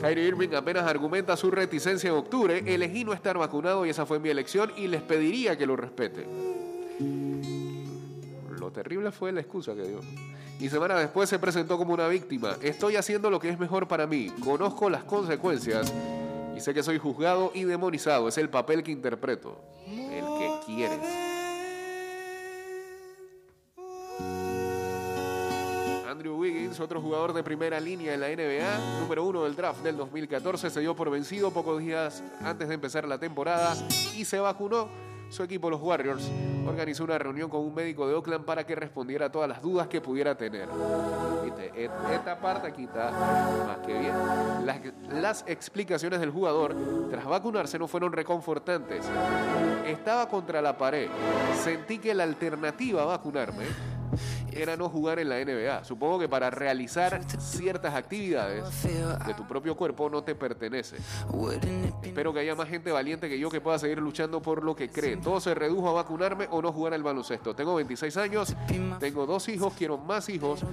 Kyrie 0.00 0.29
Irving 0.29 0.55
apenas 0.55 0.85
argumenta 0.85 1.37
su 1.37 1.50
reticencia 1.50 2.11
en 2.11 2.17
octubre. 2.17 2.62
Elegí 2.67 3.05
no 3.05 3.12
estar 3.12 3.38
vacunado 3.38 3.87
y 3.87 3.91
esa 3.91 4.05
fue 4.05 4.19
mi 4.19 4.29
elección 4.29 4.73
y 4.76 4.88
les 4.88 5.03
pediría 5.03 5.57
que 5.57 5.67
lo 5.67 5.76
respeten. 5.76 6.26
Lo 8.59 8.71
terrible 8.71 9.12
fue 9.12 9.33
la 9.33 9.41
excusa 9.41 9.75
que 9.75 9.83
dio. 9.83 10.00
Y 10.61 10.69
semanas 10.69 10.99
después 10.99 11.29
se 11.29 11.38
presentó 11.38 11.79
como 11.79 11.95
una 11.95 12.09
víctima. 12.09 12.57
Estoy 12.62 12.97
haciendo 12.97 13.31
lo 13.31 13.41
que 13.41 13.49
es 13.49 13.59
mejor 13.59 13.88
para 13.88 14.07
mí. 14.07 14.31
Conozco 14.43 14.91
las 14.91 15.05
consecuencias 15.05 15.93
y 16.57 16.61
sé 16.61 16.75
que 16.75 16.83
soy 16.83 16.99
juzgado 16.99 17.50
y 17.55 17.64
demonizado. 17.64 18.29
Es 18.29 18.38
el 18.38 18.50
papel 18.50 18.83
que 18.83 18.93
interpreto. 18.93 19.59
El 19.87 20.25
que 20.38 20.50
quieres. 20.67 21.34
Andrew 26.14 26.37
Wiggins, 26.38 26.78
otro 26.78 27.00
jugador 27.00 27.33
de 27.33 27.42
primera 27.42 27.80
línea 27.80 28.14
en 28.14 28.21
la 28.21 28.28
NBA, 28.28 29.00
número 29.00 29.25
uno 29.25 29.42
del 29.42 29.56
draft 29.56 29.83
del 29.83 29.97
2014, 29.97 30.71
se 30.71 30.78
dio 30.80 30.94
por 30.94 31.11
vencido 31.11 31.50
pocos 31.50 31.80
días 31.80 32.23
antes 32.44 32.68
de 32.68 32.75
empezar 32.75 33.04
la 33.09 33.18
temporada 33.18 33.75
y 34.16 34.25
se 34.25 34.38
vacunó. 34.38 34.87
su 35.28 35.42
equipo, 35.42 35.68
los 35.68 35.80
Warriors, 35.80 36.30
organizó 36.68 37.02
una 37.02 37.18
reunión 37.18 37.50
con 37.50 37.62
un 37.62 37.75
médico 37.75 38.06
de 38.06 38.14
Oakland 38.14 38.44
para 38.44 38.64
que 38.64 38.76
respondiera 38.76 39.26
a 39.26 39.33
todas 39.33 39.49
las 39.49 39.61
dudas 39.61 39.88
que 39.88 40.00
pudiera 40.00 40.37
tener. 40.37 40.68
Et- 41.75 41.90
esta 42.12 42.38
parte 42.38 42.68
aquí 42.68 42.85
está 42.85 43.11
más 43.66 43.78
que 43.85 43.99
bien. 43.99 44.12
Las, 44.64 44.78
las 45.11 45.44
explicaciones 45.49 46.21
del 46.21 46.30
jugador 46.30 46.76
tras 47.11 47.25
vacunarse 47.25 47.76
no 47.76 47.88
fueron 47.88 48.12
reconfortantes. 48.12 49.04
Estaba 49.85 50.28
contra 50.28 50.62
la 50.62 50.78
pared. 50.78 51.09
Sentí 51.64 51.99
que 51.99 52.14
la 52.14 52.23
alternativa 52.23 53.02
a 53.02 53.06
vacunarme 53.06 53.64
era 54.57 54.77
no 54.77 54.89
jugar 54.89 55.19
en 55.19 55.29
la 55.29 55.37
NBA. 55.45 55.85
Supongo 55.85 56.19
que 56.21 56.29
para 56.29 56.51
realizar 56.51 57.21
ciertas 57.39 57.95
actividades 57.95 58.65
de 59.27 59.35
tu 59.35 59.47
propio 59.47 59.77
cuerpo 59.77 60.09
no 60.11 60.23
te 60.23 60.35
pertenece. 60.35 60.97
Espero 62.03 62.33
que 62.33 62.41
haya 62.41 62.55
más 62.55 62.69
gente 62.69 62.91
valiente 62.93 63.29
que 63.29 63.39
yo 63.39 63.51
que 63.51 63.61
pueda 63.61 63.79
seguir 63.79 63.99
luchando 63.99 64.41
por 64.43 64.63
lo 64.65 64.75
que 64.75 64.89
cree. 64.89 65.17
Todo 65.17 65.41
se 65.41 65.55
redujo 65.55 65.89
a 65.89 65.93
vacunarme 65.93 66.49
o 66.51 66.63
no 66.63 66.73
jugar 66.73 66.95
al 66.95 67.03
baloncesto. 67.03 67.55
Tengo 67.55 67.75
26 67.75 68.17
años, 68.17 68.55
tengo 69.01 69.27
dos 69.27 69.49
hijos, 69.49 69.73
quiero 69.77 69.99
más 69.99 70.29
hijos. 70.29 70.65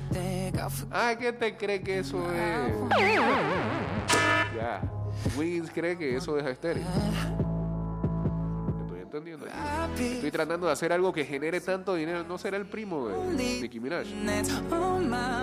Ah, 0.92 1.14
¿qué 1.20 1.34
te 1.34 1.56
cree 1.58 1.82
que 1.82 2.00
eso 2.00 2.20
es? 2.32 2.74
Ya. 4.56 4.82
Cree 5.74 5.98
que 5.98 6.16
eso 6.16 6.36
deja 6.36 6.50
estéril. 6.50 6.86
Estoy 8.82 9.00
entendiendo. 9.02 9.46
Estoy 10.02 10.32
tratando 10.32 10.68
de 10.68 10.74
hacer 10.74 10.94
algo 10.94 11.14
que 11.14 11.26
genere 11.26 11.62
tanto 11.62 11.96
dinero. 11.96 12.24
No 12.24 12.38
será 12.38 12.58
el 12.58 12.66
primo 12.66 13.08
de 13.08 13.62
Nicki 13.62 13.80
Minaj. 13.80 14.08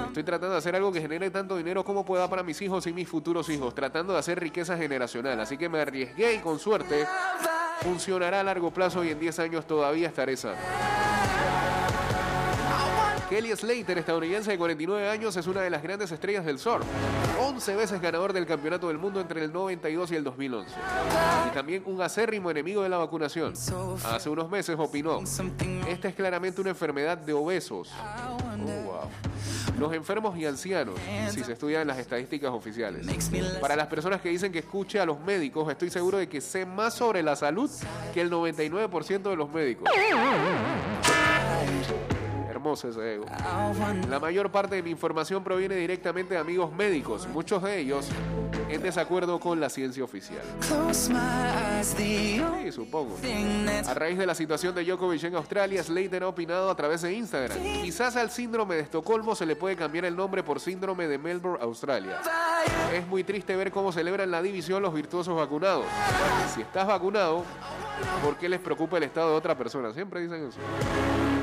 Estoy 0.09 0.25
tratando 0.25 0.53
de 0.53 0.59
hacer 0.59 0.77
algo 0.77 0.93
que 0.93 1.01
genere 1.01 1.31
tanto 1.31 1.57
dinero 1.57 1.85
como 1.85 2.05
pueda 2.05 2.29
para 2.29 2.43
mis 2.43 2.61
hijos 2.63 2.87
y 2.87 2.93
mis 2.93 3.09
futuros 3.09 3.49
hijos. 3.49 3.75
Tratando 3.75 4.13
de 4.13 4.19
hacer 4.19 4.41
riqueza 4.41 4.77
generacional. 4.77 5.39
Así 5.41 5.57
que 5.57 5.69
me 5.69 5.81
arriesgué 5.81 6.35
y 6.35 6.39
con 6.39 6.59
suerte 6.59 7.07
funcionará 7.83 8.41
a 8.41 8.45
largo 8.45 8.71
plazo 8.71 9.05
y 9.05 9.11
en 9.11 9.19
10 9.21 9.39
años 9.39 9.67
todavía 9.67 10.09
estaré 10.09 10.37
sano. 10.37 10.57
Kelly 13.29 13.55
Slater, 13.55 13.99
estadounidense 13.99 14.51
de 14.51 14.57
49 14.57 15.07
años, 15.11 15.37
es 15.37 15.47
una 15.47 15.61
de 15.61 15.69
las 15.69 15.83
grandes 15.83 16.11
estrellas 16.11 16.47
del 16.47 16.59
surf. 16.59 16.85
11 17.39 17.77
veces 17.77 18.01
ganador 18.01 18.33
del 18.33 18.47
campeonato 18.47 18.89
del 18.89 18.97
mundo 18.97 19.21
entre 19.21 19.45
el 19.45 19.53
92 19.53 20.13
y 20.13 20.17
el 20.17 20.25
2011. 20.25 20.75
Y 21.47 21.51
también 21.55 21.83
un 21.85 22.01
acérrimo 22.01 22.51
enemigo 22.51 22.83
de 22.83 22.89
la 22.89 22.97
vacunación. 22.97 23.53
Hace 24.05 24.31
unos 24.31 24.51
meses 24.51 24.77
opinó, 24.79 25.21
esta 25.87 26.09
es 26.09 26.15
claramente 26.15 26.61
una 26.63 26.71
enfermedad 26.71 27.19
de 27.19 27.35
obesos. 27.35 27.91
Oh, 27.93 28.57
wow. 28.57 29.11
Los 29.79 29.93
enfermos 29.93 30.37
y 30.39 30.47
ancianos, 30.47 30.95
si 31.31 31.45
se 31.45 31.53
estudian 31.53 31.87
las 31.87 31.99
estadísticas 31.99 32.51
oficiales. 32.51 33.07
Para 33.61 33.77
las 33.77 33.89
personas 33.89 34.23
que 34.23 34.31
dicen 34.31 34.51
que 34.51 34.61
escuche 34.61 34.99
a 34.99 35.05
los 35.05 35.21
médicos, 35.21 35.71
estoy 35.71 35.91
seguro 35.91 36.17
de 36.17 36.29
que 36.29 36.41
sé 36.41 36.65
más 36.65 36.95
sobre 36.95 37.23
la 37.23 37.37
salud 37.37 37.71
que 38.15 38.23
el 38.23 38.31
99% 38.31 39.23
de 39.23 39.37
los 39.37 39.51
médicos. 39.51 39.89
Ego. 42.75 43.27
La 44.09 44.19
mayor 44.21 44.51
parte 44.51 44.77
de 44.77 44.83
mi 44.83 44.91
información 44.91 45.43
proviene 45.43 45.77
directamente 45.77 46.35
de 46.35 46.41
amigos 46.41 46.73
médicos, 46.73 47.27
muchos 47.29 47.63
de 47.63 47.79
ellos 47.79 48.09
en 48.69 48.83
desacuerdo 48.83 49.41
con 49.41 49.61
la 49.61 49.69
ciencia 49.69 50.05
oficial. 50.05 50.43
Sí, 51.83 52.43
supongo. 52.73 53.17
A 53.87 53.95
raíz 53.95 54.19
de 54.19 54.27
la 54.27 54.35
situación 54.35 54.75
de 54.75 54.85
Djokovic 54.85 55.25
en 55.25 55.37
Australia, 55.37 55.83
Slater 55.83 56.23
ha 56.23 56.29
opinado 56.29 56.71
a 56.71 56.77
través 56.77 57.03
de 57.03 57.13
Instagram. 57.13 57.59
Quizás 57.83 58.17
al 58.17 58.31
síndrome 58.31 58.75
de 58.77 58.83
Estocolmo 58.83 59.35
se 59.35 59.47
le 59.47 59.57
puede 59.57 59.77
cambiar 59.77 60.05
el 60.05 60.17
nombre 60.17 60.43
por 60.43 60.61
síndrome 60.61 61.09
de 61.09 61.19
Melbourne, 61.19 61.59
Australia. 61.63 62.21
Es 62.93 63.07
muy 63.07 63.25
triste 63.25 63.57
ver 63.57 63.71
cómo 63.71 63.93
celebran 63.93 64.31
la 64.31 64.43
división 64.43 64.83
los 64.83 64.93
virtuosos 64.93 65.37
vacunados. 65.37 65.87
Si 66.55 66.61
estás 66.61 66.87
vacunado, 66.87 67.45
¿por 68.23 68.37
qué 68.37 68.49
les 68.49 68.61
preocupa 68.61 68.97
el 68.97 69.05
estado 69.05 69.31
de 69.31 69.37
otra 69.37 69.57
persona? 69.57 69.93
Siempre 69.93 70.21
dicen 70.21 70.49
eso. 70.49 70.59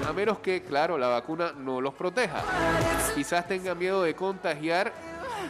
A 0.07 0.13
menos 0.13 0.39
que, 0.39 0.63
claro, 0.63 0.97
la 0.97 1.07
vacuna 1.07 1.53
no 1.57 1.81
los 1.81 1.93
proteja. 1.93 2.43
Quizás 3.15 3.47
tengan 3.47 3.77
miedo 3.77 4.03
de 4.03 4.15
contagiar 4.15 4.93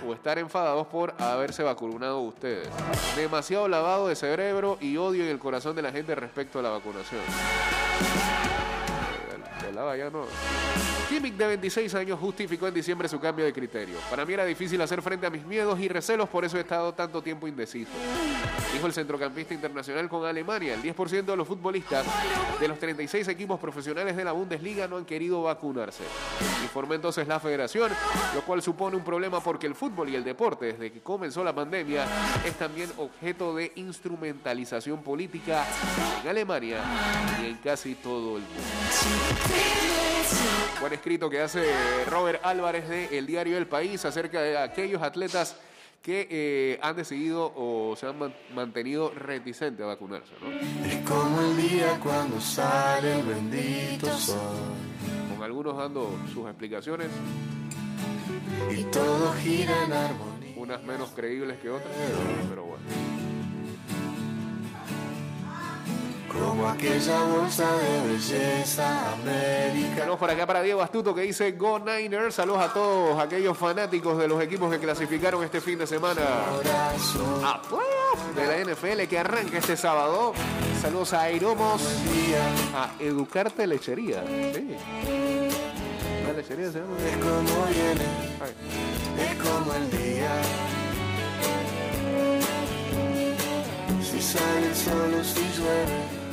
o 0.07 0.13
estar 0.13 0.37
enfadados 0.37 0.87
por 0.87 1.13
haberse 1.19 1.63
vacunado 1.63 2.19
ustedes. 2.21 2.69
Demasiado 3.15 3.67
lavado 3.67 4.07
de 4.07 4.15
cerebro 4.15 4.77
y 4.79 4.97
odio 4.97 5.23
en 5.23 5.29
el 5.29 5.39
corazón 5.39 5.75
de 5.75 5.81
la 5.81 5.91
gente 5.91 6.15
respecto 6.15 6.59
a 6.59 6.61
la 6.61 6.69
vacunación. 6.69 7.21
Lava 9.75 9.97
ya 9.97 10.09
de 11.37 11.47
26 11.47 11.95
años, 11.95 12.19
justificó 12.19 12.67
en 12.67 12.73
diciembre 12.73 13.07
su 13.07 13.19
cambio 13.19 13.45
de 13.45 13.53
criterio. 13.53 13.97
Para 14.09 14.25
mí 14.25 14.33
era 14.33 14.45
difícil 14.45 14.81
hacer 14.81 15.01
frente 15.01 15.25
a 15.25 15.29
mis 15.29 15.45
miedos 15.45 15.79
y 15.79 15.87
recelos, 15.87 16.29
por 16.29 16.45
eso 16.45 16.57
he 16.57 16.61
estado 16.61 16.93
tanto 16.93 17.21
tiempo 17.21 17.47
indeciso. 17.47 17.91
Dijo 18.73 18.87
el 18.87 18.93
centrocampista 18.93 19.53
internacional 19.53 20.09
con 20.09 20.25
Alemania. 20.25 20.73
El 20.73 20.83
10% 20.83 21.25
de 21.25 21.35
los 21.35 21.47
futbolistas 21.47 22.05
de 22.59 22.67
los 22.67 22.77
36 22.79 23.27
equipos 23.29 23.59
profesionales 23.59 24.15
de 24.15 24.23
la 24.23 24.33
Bundesliga 24.33 24.87
no 24.87 24.97
han 24.97 25.05
querido 25.05 25.43
vacunarse. 25.43 26.03
Informó 26.63 26.93
entonces 26.93 27.27
la 27.27 27.39
federación, 27.39 27.91
lo 28.33 28.41
cual 28.41 28.61
supone 28.61 28.97
un 28.97 29.03
problema 29.03 29.41
porque 29.41 29.67
el 29.67 29.75
fútbol 29.75 30.09
y 30.09 30.15
el 30.15 30.23
deporte, 30.23 30.73
desde 30.73 30.91
que 30.91 31.01
comenzó 31.01 31.43
la 31.43 31.53
pandemia, 31.53 32.05
es 32.45 32.53
también 32.55 32.91
objeto 32.97 33.55
de 33.55 33.71
instrumentalización 33.75 35.01
política 35.01 35.65
en 36.21 36.29
Alemania 36.29 36.81
y 37.41 37.47
en 37.47 37.57
casi 37.57 37.95
todo 37.95 38.37
el 38.37 38.43
mundo. 38.43 39.64
Buen 40.79 40.93
escrito 40.93 41.29
que 41.29 41.41
hace 41.41 41.63
Robert 42.09 42.41
Álvarez 42.45 42.87
de 42.87 43.17
El 43.17 43.25
Diario 43.25 43.57
El 43.57 43.67
País 43.67 44.03
acerca 44.05 44.41
de 44.41 44.57
aquellos 44.57 45.01
atletas 45.01 45.55
que 46.01 46.27
eh, 46.29 46.79
han 46.83 46.95
decidido 46.95 47.51
o 47.55 47.95
se 47.95 48.05
han 48.05 48.19
man- 48.19 48.35
mantenido 48.53 49.09
reticentes 49.09 49.83
a 49.83 49.87
vacunarse. 49.87 50.33
¿no? 50.41 50.51
Es 50.87 50.97
como 51.09 51.41
el 51.41 51.57
día 51.57 51.99
cuando 52.03 52.39
sale 52.39 53.19
el 53.19 53.23
bendito 53.25 54.15
sol 54.15 54.37
Con 55.33 55.43
algunos 55.43 55.75
dando 55.75 56.15
sus 56.31 56.45
explicaciones, 56.47 57.07
y 58.69 58.83
todo 58.85 59.33
gira 59.41 59.83
en 59.85 59.93
armonía. 59.93 60.53
unas 60.57 60.83
menos 60.83 61.09
creíbles 61.15 61.57
que 61.59 61.69
otras, 61.71 61.91
pero 62.49 62.63
bueno. 62.65 62.83
Como 66.39 66.67
aquella 66.67 67.23
bolsa 67.23 67.65
de 67.77 68.07
belleza 68.07 69.13
américa. 69.13 69.99
Saludos 69.99 70.19
por 70.19 70.29
acá 70.29 70.45
para 70.45 70.61
Diego 70.61 70.81
Astuto 70.81 71.15
que 71.15 71.21
dice 71.21 71.51
Go 71.53 71.79
Niners. 71.79 72.35
Saludos 72.35 72.61
a 72.61 72.73
todos 72.73 73.19
aquellos 73.19 73.57
fanáticos 73.57 74.17
de 74.17 74.27
los 74.27 74.41
equipos 74.41 74.71
que 74.71 74.79
clasificaron 74.79 75.43
este 75.43 75.61
fin 75.61 75.79
de 75.79 75.87
semana 75.87 76.21
a 77.43 77.61
playoff 77.61 78.35
de 78.35 78.47
la 78.47 78.73
NFL 78.73 79.07
que 79.09 79.19
arranca 79.19 79.57
este 79.57 79.77
sábado. 79.77 80.33
Saludos 80.81 81.13
a 81.13 81.21
Airomos, 81.23 81.81
a 82.75 82.91
Educarte 82.99 83.65
Lechería. 83.65 84.23
Sí. 84.53 84.75
La 86.27 86.33
lechería 86.33 86.71
se 86.71 86.79
llama. 86.79 86.95
es 87.07 87.17
como 87.17 87.65
viene, 87.67 88.05
es 89.31 89.35
como 89.41 89.73
el 89.73 89.91
día. 89.91 90.31
Si 94.01 94.21
sale 94.21 94.67
el 94.67 94.75
sol 94.75 95.15
o 95.19 95.23
si 95.23 95.41
llueve. 95.59 96.24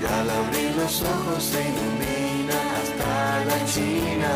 Y 0.00 0.04
al 0.04 0.30
abrir 0.30 0.76
los 0.76 1.02
ojos 1.02 1.42
se 1.42 1.60
ilumina 1.60 2.58
hasta 2.78 3.44
la 3.46 3.64
China. 3.66 4.32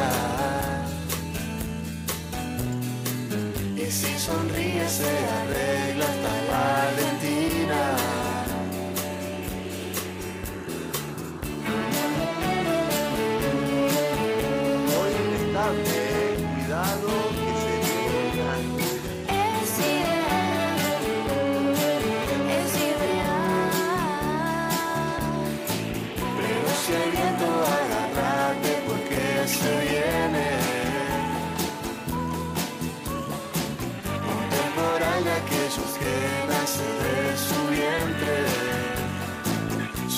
Y 3.76 3.90
si 3.90 4.18
sonríe 4.18 4.88
se 4.88 5.12
arregla 5.38 6.04
hasta 6.04 6.32
Valentina. 6.50 7.01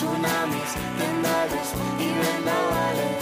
Tsunamis, 0.04 0.74
tendales 0.98 1.72
y 1.98 2.08
vendavales 2.12 3.16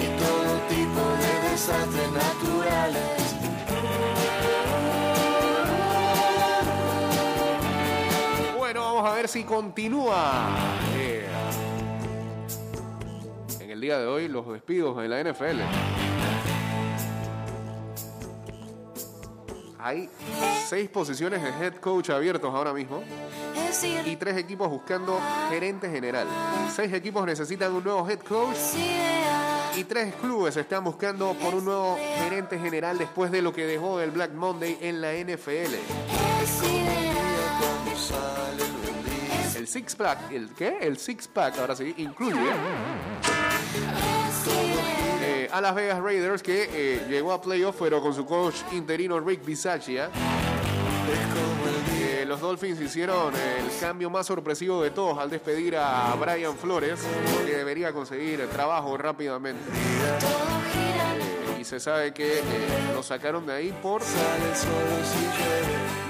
Y 0.00 0.06
todo 0.18 0.50
tipo 0.68 1.02
de 1.20 1.50
desastres 1.50 2.10
naturales 2.12 3.34
Bueno, 8.56 8.80
vamos 8.80 9.10
a 9.10 9.14
ver 9.14 9.28
si 9.28 9.44
continúa. 9.44 10.46
eh, 10.96 11.26
en 13.60 13.70
el 13.70 13.80
día 13.80 13.98
de 13.98 14.06
hoy, 14.06 14.28
los 14.28 14.48
despidos 14.50 14.96
en 15.04 15.10
la 15.10 15.22
NFL. 15.22 15.60
Hay 19.78 20.08
seis 20.66 20.88
posiciones 20.88 21.42
de 21.42 21.48
head 21.50 21.74
coach 21.76 22.10
abiertos 22.10 22.52
ahora 22.54 22.72
mismo 22.72 23.02
y 24.04 24.16
tres 24.16 24.36
equipos 24.36 24.68
buscando 24.68 25.20
gerente 25.50 25.90
general. 25.90 26.26
Seis 26.74 26.92
equipos 26.92 27.26
necesitan 27.26 27.72
un 27.72 27.84
nuevo 27.84 28.08
head 28.08 28.20
coach 28.20 28.56
y 29.76 29.84
tres 29.84 30.14
clubes 30.16 30.56
están 30.56 30.82
buscando 30.82 31.34
por 31.34 31.54
un 31.54 31.64
nuevo 31.64 31.96
gerente 32.16 32.58
general 32.58 32.98
después 32.98 33.30
de 33.30 33.42
lo 33.42 33.52
que 33.52 33.64
dejó 33.64 34.00
el 34.00 34.10
Black 34.10 34.32
Monday 34.32 34.78
en 34.80 35.00
la 35.00 35.12
NFL. 35.12 35.74
El 39.56 39.68
six 39.68 39.94
pack, 39.94 40.32
¿el 40.32 40.48
qué? 40.50 40.78
El 40.80 40.98
six 40.98 41.28
pack 41.28 41.58
ahora 41.58 41.76
sí 41.76 41.94
incluye 41.98 42.40
eh, 45.22 45.48
a 45.52 45.60
Las 45.60 45.74
Vegas 45.74 46.00
Raiders 46.00 46.42
que 46.42 46.68
eh, 46.72 47.06
llegó 47.08 47.32
a 47.32 47.40
playoff 47.40 47.76
pero 47.78 48.00
con 48.00 48.14
su 48.14 48.24
coach 48.24 48.56
interino 48.72 49.20
Rick 49.20 49.44
Bisaccia. 49.44 50.10
Los 52.28 52.40
Dolphins 52.42 52.78
hicieron 52.80 53.32
el 53.34 53.80
cambio 53.80 54.10
más 54.10 54.26
sorpresivo 54.26 54.82
de 54.82 54.90
todos 54.90 55.18
al 55.18 55.30
despedir 55.30 55.76
a 55.76 56.14
Brian 56.14 56.54
Flores, 56.56 57.00
que 57.46 57.56
debería 57.56 57.92
conseguir 57.92 58.46
trabajo 58.48 58.98
rápidamente. 58.98 59.62
Y 61.58 61.64
se 61.64 61.80
sabe 61.80 62.12
que 62.12 62.40
eh, 62.40 62.42
lo 62.94 63.02
sacaron 63.02 63.46
de 63.46 63.54
ahí 63.54 63.78
por 63.82 64.02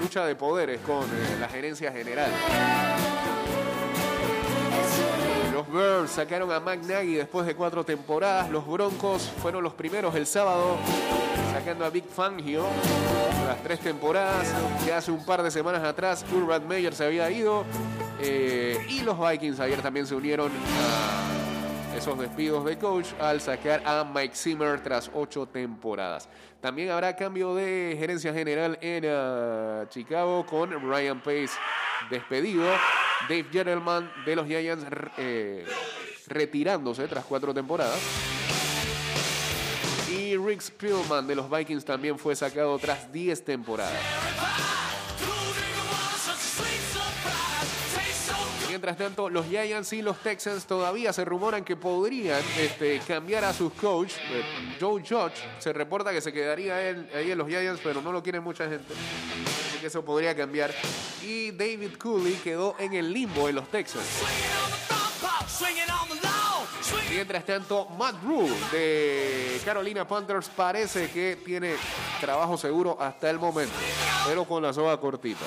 lucha 0.02 0.26
de 0.26 0.35
poderes 0.35 0.81
con 0.81 1.04
eh, 1.04 1.37
la 1.40 1.48
gerencia 1.48 1.92
general. 1.92 2.31
Bears 5.72 6.11
sacaron 6.11 6.50
a 6.50 6.61
Nagy 6.61 7.14
después 7.14 7.46
de 7.46 7.54
cuatro 7.54 7.85
temporadas. 7.85 8.50
Los 8.50 8.66
Broncos 8.66 9.31
fueron 9.40 9.62
los 9.62 9.74
primeros 9.74 10.14
el 10.14 10.26
sábado, 10.26 10.76
sacando 11.52 11.85
a 11.85 11.90
Big 11.90 12.04
Fangio 12.04 12.64
las 13.46 13.62
tres 13.62 13.81
temporadas. 13.81 14.52
Que 14.85 14.92
hace 14.92 15.11
un 15.11 15.24
par 15.24 15.42
de 15.42 15.50
semanas 15.50 15.85
atrás 15.85 16.24
Urban 16.33 16.66
Meyer 16.66 16.94
se 16.94 17.04
había 17.04 17.31
ido. 17.31 17.64
Eh, 18.20 18.85
y 18.88 19.00
los 19.02 19.18
Vikings 19.18 19.61
ayer 19.61 19.81
también 19.81 20.07
se 20.07 20.14
unieron 20.14 20.50
a 20.50 21.96
esos 21.96 22.18
despidos 22.18 22.64
de 22.64 22.78
coach 22.78 23.09
al 23.20 23.40
sacar 23.40 23.83
a 23.85 24.04
Mike 24.04 24.35
Zimmer 24.35 24.81
tras 24.81 25.11
ocho 25.14 25.46
temporadas. 25.46 26.28
También 26.61 26.90
habrá 26.90 27.14
cambio 27.16 27.54
de 27.54 27.96
gerencia 27.98 28.33
general 28.33 28.78
en 28.81 29.04
ah, 29.09 29.85
Chicago 29.88 30.44
con 30.46 30.70
Ryan 30.70 31.20
Pace 31.20 31.50
despedido. 32.11 32.64
Dave 33.28 33.46
Gentleman 33.50 34.11
de 34.24 34.37
los 34.37 34.46
Giants 34.46 34.85
eh, 35.16 35.66
retirándose 36.26 37.07
tras 37.09 37.24
cuatro 37.24 37.52
temporadas. 37.54 37.98
Y 40.11 40.37
Rick 40.37 40.61
Spielman 40.61 41.26
de 41.26 41.35
los 41.35 41.50
Vikings 41.50 41.85
también 41.85 42.18
fue 42.18 42.35
sacado 42.35 42.78
tras 42.78 43.12
10 43.12 43.44
temporadas. 43.44 44.88
Mientras 48.79 48.97
tanto, 48.97 49.29
los 49.29 49.45
Giants 49.47 49.93
y 49.93 50.03
los 50.03 50.19
Texans 50.19 50.64
todavía 50.64 51.12
se 51.12 51.25
rumoran 51.25 51.64
que 51.64 51.75
podrían 51.75 52.41
este, 52.57 53.01
cambiar 53.01 53.45
a 53.45 53.53
sus 53.53 53.73
coach. 53.73 54.12
Eh, 54.31 54.77
Joe 54.81 55.03
Judge 55.03 55.35
se 55.59 55.73
reporta 55.73 56.12
que 56.12 56.21
se 56.21 56.33
quedaría 56.33 56.77
ahí 56.77 57.33
en 57.33 57.38
los 57.38 57.49
Giants, 57.49 57.81
pero 57.83 58.01
no 58.01 58.12
lo 58.12 58.23
quiere 58.23 58.38
mucha 58.38 58.69
gente. 58.69 58.95
Así 59.69 59.81
que 59.81 59.88
eso 59.88 60.05
podría 60.05 60.37
cambiar. 60.37 60.73
Y 61.25 61.51
David 61.51 61.97
Cooley 62.01 62.35
quedó 62.35 62.77
en 62.79 62.95
el 62.95 63.12
limbo 63.12 63.49
en 63.49 63.57
los 63.57 63.69
Texans. 63.69 64.07
Mientras 67.11 67.45
tanto, 67.45 67.88
Matt 67.99 68.23
Rule 68.23 68.55
de 68.71 69.61
Carolina 69.64 70.07
Panthers 70.07 70.49
parece 70.51 71.11
que 71.11 71.37
tiene 71.45 71.75
trabajo 72.21 72.57
seguro 72.57 72.97
hasta 73.01 73.29
el 73.29 73.41
momento, 73.41 73.75
pero 74.25 74.45
con 74.45 74.62
la 74.62 74.73
soga 74.73 74.97
cortita. 75.01 75.45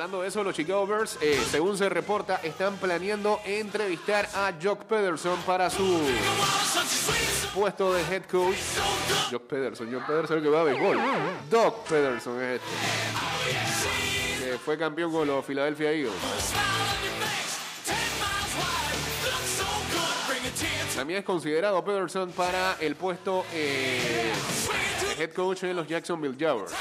Hablando 0.00 0.22
de 0.22 0.28
eso, 0.28 0.42
los 0.42 0.56
Chicago 0.56 0.86
Bears, 0.86 1.18
eh, 1.20 1.38
según 1.50 1.76
se 1.76 1.86
reporta, 1.90 2.36
están 2.36 2.78
planeando 2.78 3.38
entrevistar 3.44 4.26
a 4.34 4.50
Jock 4.62 4.84
Pederson 4.84 5.38
para 5.42 5.68
su 5.68 6.00
puesto 7.54 7.92
de 7.92 8.00
head 8.04 8.22
coach. 8.24 8.56
Jock 9.30 9.42
Pederson, 9.42 9.92
Jock 9.92 10.06
Pederson 10.06 10.42
que 10.42 10.48
va 10.48 10.62
a 10.62 10.64
béisbol. 10.64 10.96
Doc 11.50 11.86
Pederson 11.86 12.40
es 12.40 12.62
este. 12.62 14.58
Fue 14.64 14.78
campeón 14.78 15.12
con 15.12 15.26
los 15.26 15.44
Philadelphia 15.44 15.92
Eagles. 15.92 16.14
También 20.96 21.18
es 21.18 21.26
considerado 21.26 21.84
Pederson 21.84 22.32
para 22.32 22.78
el 22.80 22.96
puesto 22.96 23.44
eh, 23.52 24.32
de 25.18 25.24
head 25.24 25.34
coach 25.34 25.64
en 25.64 25.76
los 25.76 25.86
Jacksonville 25.86 26.36
Jaguars. 26.40 26.72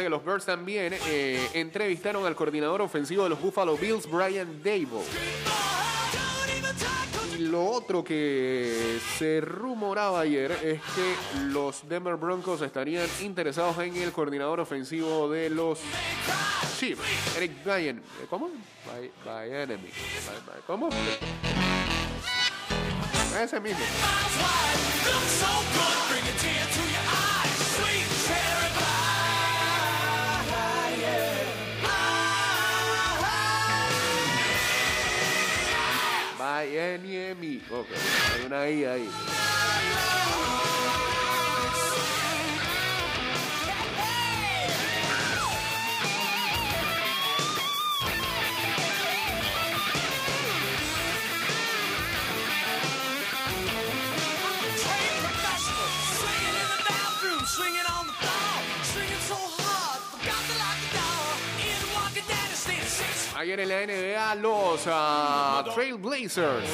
Que 0.00 0.08
los 0.08 0.24
Bears 0.24 0.46
también 0.46 0.94
eh, 1.06 1.46
entrevistaron 1.52 2.24
al 2.26 2.34
coordinador 2.34 2.80
ofensivo 2.80 3.24
de 3.24 3.28
los 3.30 3.40
Buffalo 3.40 3.76
Bills, 3.76 4.10
Brian 4.10 4.62
Dable. 4.62 5.02
Y 7.38 7.42
lo 7.42 7.66
otro 7.66 8.02
que 8.02 8.98
se 9.18 9.42
rumoraba 9.42 10.20
ayer 10.20 10.52
es 10.52 10.80
que 10.94 11.14
los 11.48 11.86
Denver 11.86 12.16
Broncos 12.16 12.62
estarían 12.62 13.06
interesados 13.20 13.76
en 13.78 13.94
el 13.96 14.10
coordinador 14.12 14.60
ofensivo 14.60 15.28
de 15.30 15.50
los 15.50 15.78
Chiefs, 16.78 17.02
Eric 17.36 17.62
Bryan. 17.62 18.02
¿Cómo? 18.30 18.48
By 19.24 19.50
enemy. 19.52 19.90
By- 20.26 20.40
by- 20.46 20.62
¿Cómo? 20.66 20.88
Ese 23.38 23.60
mismo. 23.60 23.84
By 36.60 36.76
enemy. 36.76 37.62
Ok, 37.70 37.88
hay 38.34 38.44
una 38.44 38.68
I 38.68 38.84
ahí. 38.84 39.08
Ayer 63.50 63.58
en 63.58 63.68
la 63.68 63.84
NBA, 63.84 64.34
los 64.36 64.82
ah, 64.86 65.64
Trailblazers, 65.74 66.68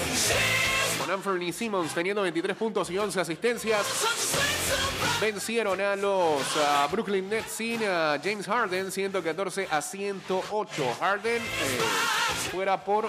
con 0.99 1.11
Anthony 1.11 1.51
Simmons 1.51 1.95
teniendo 1.95 2.21
23 2.21 2.55
puntos 2.55 2.91
y 2.91 2.99
11 2.99 3.19
asistencias, 3.19 3.87
vencieron 5.19 5.81
a 5.81 5.97
los 5.97 6.43
ah, 6.59 6.87
Brooklyn 6.93 7.31
Nets 7.31 7.51
sin 7.51 7.81
ah, 7.83 8.19
James 8.23 8.45
Harden 8.45 8.93
114 8.93 9.69
a 9.71 9.81
108. 9.81 10.97
Harden 11.01 11.41
eh, 11.41 11.79
fuera 12.51 12.85
por 12.85 13.09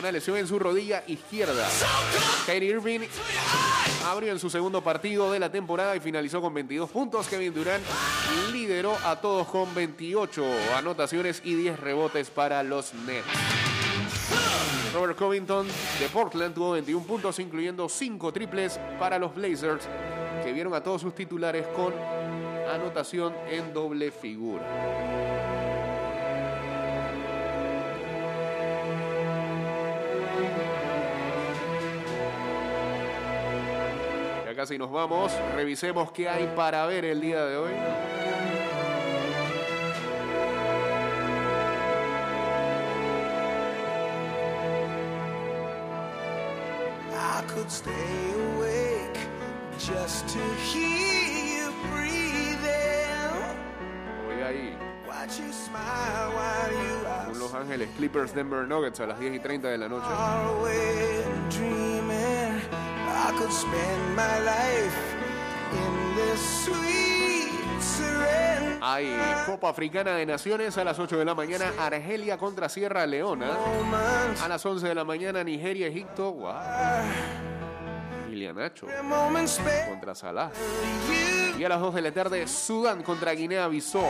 una 0.00 0.10
lesión 0.10 0.38
en 0.38 0.48
su 0.48 0.58
rodilla 0.58 1.04
izquierda. 1.06 1.68
Kyrie 2.46 2.70
Irving 2.70 3.02
abrió 4.10 4.32
en 4.32 4.40
su 4.40 4.50
segundo 4.50 4.82
partido 4.82 5.30
de 5.30 5.38
la 5.38 5.52
temporada 5.52 5.94
y 5.94 6.00
finalizó 6.00 6.40
con 6.40 6.52
22 6.52 6.90
puntos. 6.90 7.28
Kevin 7.28 7.54
Durant 7.54 7.84
lideró 8.52 8.96
a 9.04 9.20
todos 9.20 9.46
con 9.46 9.72
28 9.72 10.44
anotaciones 10.76 11.40
y 11.44 11.54
10 11.54 11.78
rebotes 11.78 12.28
para 12.28 12.62
los 12.64 12.92
Nets. 12.92 13.26
Robert 14.92 15.16
Covington 15.16 15.68
de 15.68 16.08
Portland 16.12 16.54
tuvo 16.54 16.72
21 16.72 17.06
puntos, 17.06 17.38
incluyendo 17.38 17.88
5 17.88 18.32
triples 18.32 18.80
para 18.98 19.16
los 19.18 19.32
Blazers, 19.32 19.88
que 20.42 20.52
vieron 20.52 20.74
a 20.74 20.82
todos 20.82 21.02
sus 21.02 21.14
titulares 21.14 21.64
con 21.68 21.94
anotación 22.68 23.32
en 23.48 23.72
doble 23.72 24.10
figura. 24.10 25.49
Casi 34.60 34.76
nos 34.76 34.90
vamos. 34.90 35.32
Revisemos 35.54 36.12
qué 36.12 36.28
hay 36.28 36.46
para 36.54 36.84
ver 36.84 37.06
el 37.06 37.18
día 37.18 37.46
de 37.46 37.56
hoy. 37.56 37.72
could 47.48 47.70
stay 47.70 47.90
awake 48.54 49.18
just 49.78 50.28
to 50.28 50.38
hear 50.70 51.64
you 51.64 51.72
breathing. 51.90 53.32
Hoy 54.28 54.42
ahí, 54.42 54.76
Watch 55.08 55.40
you 55.40 55.50
smile 55.52 56.30
while 56.36 56.70
you 56.70 57.06
are 57.08 57.26
con 57.26 57.38
Los 57.40 57.54
Ángeles 57.54 57.88
Clippers 57.96 58.34
Denver 58.34 58.68
Nuggets 58.68 59.00
a 59.00 59.06
las 59.06 59.18
10 59.18 59.36
y 59.36 59.38
30 59.40 59.68
de 59.68 59.78
la 59.78 59.88
noche. 59.88 60.06
Could 63.40 63.52
spend 63.52 64.14
my 64.14 64.38
life 64.40 64.96
in 65.72 66.14
this 66.14 66.40
sweet 66.64 67.80
surrender. 67.80 68.78
Hay 68.82 69.16
Copa 69.46 69.70
Africana 69.70 70.14
de 70.14 70.26
Naciones 70.26 70.76
a 70.76 70.84
las 70.84 70.98
8 70.98 71.16
de 71.16 71.24
la 71.24 71.34
mañana, 71.34 71.72
Argelia 71.78 72.36
contra 72.36 72.68
Sierra 72.68 73.06
Leona. 73.06 73.56
A 74.42 74.48
las 74.48 74.64
11 74.64 74.86
de 74.88 74.94
la 74.94 75.04
mañana, 75.04 75.42
Nigeria, 75.42 75.86
Egipto. 75.86 76.32
¡Wow! 76.32 76.52
Nacho 78.54 78.86
moments 79.02 79.52
spent 79.52 79.88
contra 79.88 80.14
Salah. 80.14 80.50
Y 81.58 81.64
a 81.64 81.68
las 81.68 81.80
2 81.80 81.94
de 81.94 82.02
la 82.02 82.12
tarde, 82.12 82.46
Sudán 82.46 83.02
contra 83.02 83.32
Guinea-Bissau. 83.32 84.04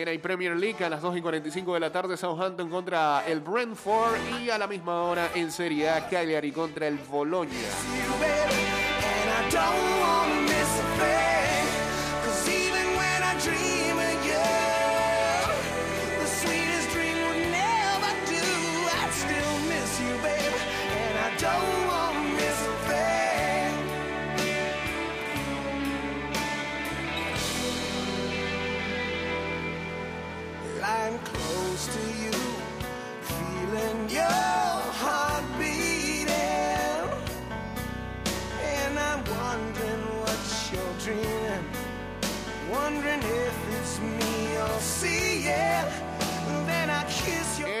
También 0.00 0.16
hay 0.16 0.22
Premier 0.22 0.56
League 0.56 0.82
a 0.82 0.88
las 0.88 1.02
2 1.02 1.18
y 1.18 1.20
45 1.20 1.74
de 1.74 1.80
la 1.80 1.92
tarde, 1.92 2.16
Southampton 2.16 2.70
contra 2.70 3.22
el 3.26 3.40
Brentford. 3.40 4.16
Y 4.40 4.48
a 4.48 4.56
la 4.56 4.66
misma 4.66 5.02
hora 5.02 5.28
en 5.34 5.52
Serie 5.52 5.90
A, 5.90 6.08
Cagliari 6.08 6.52
contra 6.52 6.88
el 6.88 6.96
Bologna. 6.96 7.52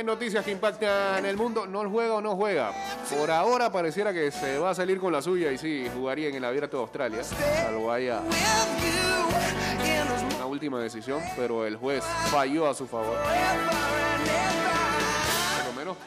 ¿Qué 0.00 0.04
noticias 0.04 0.44
que 0.46 0.50
impactan 0.50 1.26
el 1.26 1.36
mundo? 1.36 1.66
¿No 1.66 1.86
juega 1.90 2.14
o 2.14 2.22
no 2.22 2.34
juega? 2.34 2.72
Por 3.14 3.30
ahora 3.30 3.70
pareciera 3.70 4.14
que 4.14 4.30
se 4.30 4.56
va 4.56 4.70
a 4.70 4.74
salir 4.74 4.98
con 4.98 5.12
la 5.12 5.20
suya 5.20 5.52
y 5.52 5.58
sí, 5.58 5.90
jugaría 5.94 6.28
en 6.28 6.36
el 6.36 6.44
Abierto 6.46 6.78
de 6.78 6.82
Australia. 6.84 7.22
Salvo 7.22 7.92
haya 7.92 8.22
una 10.36 10.46
última 10.46 10.80
decisión, 10.80 11.20
pero 11.36 11.66
el 11.66 11.76
juez 11.76 12.02
falló 12.30 12.66
a 12.66 12.74
su 12.74 12.86
favor. 12.86 13.14
lo 15.66 15.72
menos 15.78 15.98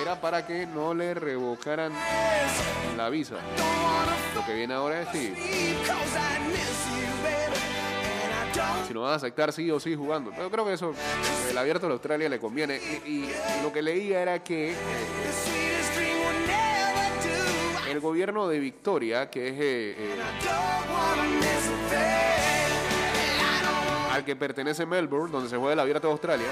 era 0.00 0.18
para 0.18 0.46
que 0.46 0.66
no 0.66 0.94
le 0.94 1.12
revocaran 1.12 1.92
la 2.96 3.10
visa. 3.10 3.36
Lo 4.34 4.46
que 4.46 4.54
viene 4.54 4.72
ahora 4.72 5.02
es 5.02 5.08
si, 5.10 5.34
si 8.86 8.94
no 8.94 9.02
van 9.02 9.12
a 9.12 9.16
aceptar 9.16 9.52
sí 9.52 9.70
o 9.70 9.78
sí 9.80 9.94
jugando. 9.94 10.30
Pero 10.34 10.50
creo 10.50 10.64
que 10.64 10.72
eso, 10.72 10.94
el 11.48 11.58
Abierto 11.58 11.86
de 11.86 11.92
Australia 11.92 12.28
le 12.28 12.38
conviene. 12.38 12.76
Y, 13.06 13.26
lo 13.62 13.72
que 13.72 13.82
leía 13.82 14.22
era 14.22 14.42
que 14.42 14.74
el 17.90 18.00
gobierno 18.00 18.48
de 18.48 18.58
Victoria, 18.58 19.30
que 19.30 19.48
es 19.48 19.54
eh, 19.54 19.94
eh, 19.98 20.20
al 24.12 24.24
que 24.24 24.36
pertenece 24.36 24.86
Melbourne, 24.86 25.32
donde 25.32 25.48
se 25.48 25.56
juega 25.56 25.72
el 25.72 25.80
Abierto 25.80 26.06
de 26.06 26.12
Australia, 26.12 26.48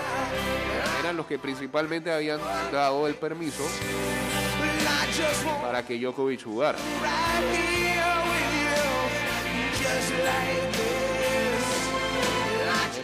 eran 1.01 1.17
los 1.17 1.27
que 1.27 1.39
principalmente 1.39 2.13
habían 2.13 2.41
dado 2.73 3.07
el 3.07 3.15
permiso 3.15 3.65
para 5.63 5.85
que 5.85 5.99
Djokovic 5.99 6.45
jugara. 6.45 6.79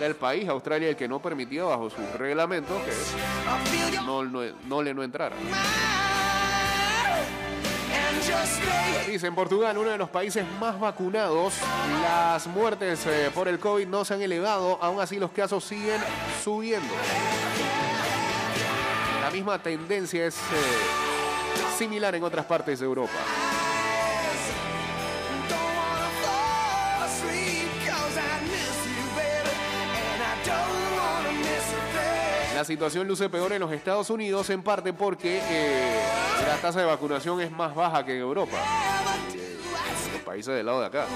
Era 0.00 0.06
el 0.06 0.16
país, 0.16 0.48
Australia, 0.48 0.88
el 0.88 0.96
que 0.96 1.06
no 1.06 1.20
permitía 1.20 1.62
bajo 1.64 1.90
sus 1.90 2.10
reglamentos 2.14 2.74
que 2.84 4.00
no, 4.00 4.82
le 4.82 4.94
no 4.94 5.02
entrara. 5.02 5.36
Dice, 9.06 9.26
en 9.26 9.34
Portugal, 9.34 9.76
uno 9.76 9.90
de 9.90 9.98
los 9.98 10.08
países 10.08 10.42
más 10.58 10.80
vacunados, 10.80 11.52
las 12.00 12.46
muertes 12.46 13.04
eh, 13.04 13.30
por 13.34 13.46
el 13.46 13.58
COVID 13.58 13.86
no 13.88 14.06
se 14.06 14.14
han 14.14 14.22
elevado, 14.22 14.78
aún 14.80 15.02
así 15.02 15.18
los 15.18 15.32
casos 15.32 15.64
siguen 15.64 16.00
subiendo. 16.42 16.94
La 19.20 19.30
misma 19.30 19.62
tendencia 19.62 20.24
es 20.24 20.36
eh, 20.38 21.76
similar 21.76 22.14
en 22.14 22.24
otras 22.24 22.46
partes 22.46 22.80
de 22.80 22.86
Europa. 22.86 23.18
La 32.60 32.64
situación 32.66 33.08
luce 33.08 33.30
peor 33.30 33.54
en 33.54 33.60
los 33.60 33.72
Estados 33.72 34.10
Unidos, 34.10 34.50
en 34.50 34.62
parte 34.62 34.92
porque 34.92 35.40
eh, 35.42 35.98
la 36.46 36.58
tasa 36.58 36.80
de 36.80 36.84
vacunación 36.84 37.40
es 37.40 37.50
más 37.50 37.74
baja 37.74 38.04
que 38.04 38.12
en 38.12 38.20
Europa, 38.20 38.58
los 40.12 40.20
países 40.20 40.54
del 40.54 40.66
lado 40.66 40.80
de 40.80 40.86
acá. 40.88 41.06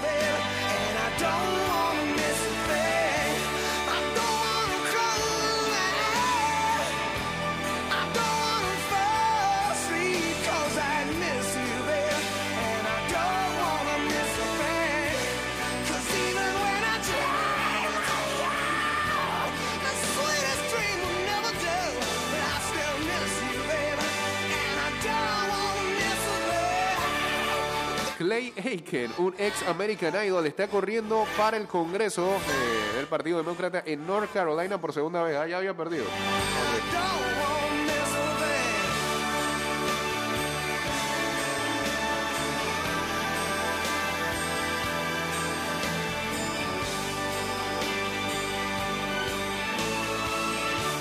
Aiken, 28.65 29.11
un 29.19 29.35
ex 29.39 29.63
American 29.69 30.15
Idol, 30.25 30.47
está 30.47 30.69
corriendo 30.69 31.27
para 31.37 31.59
el 31.59 31.67
Congreso 31.67 32.27
eh, 32.27 32.97
del 32.97 33.07
Partido 33.07 33.37
Demócrata 33.39 33.83
en 33.85 34.07
North 34.07 34.33
Carolina 34.33 34.81
por 34.81 34.93
segunda 34.93 35.23
vez. 35.23 35.37
Ah, 35.37 35.47
ya 35.47 35.59
había 35.59 35.77
perdido. 35.77 36.05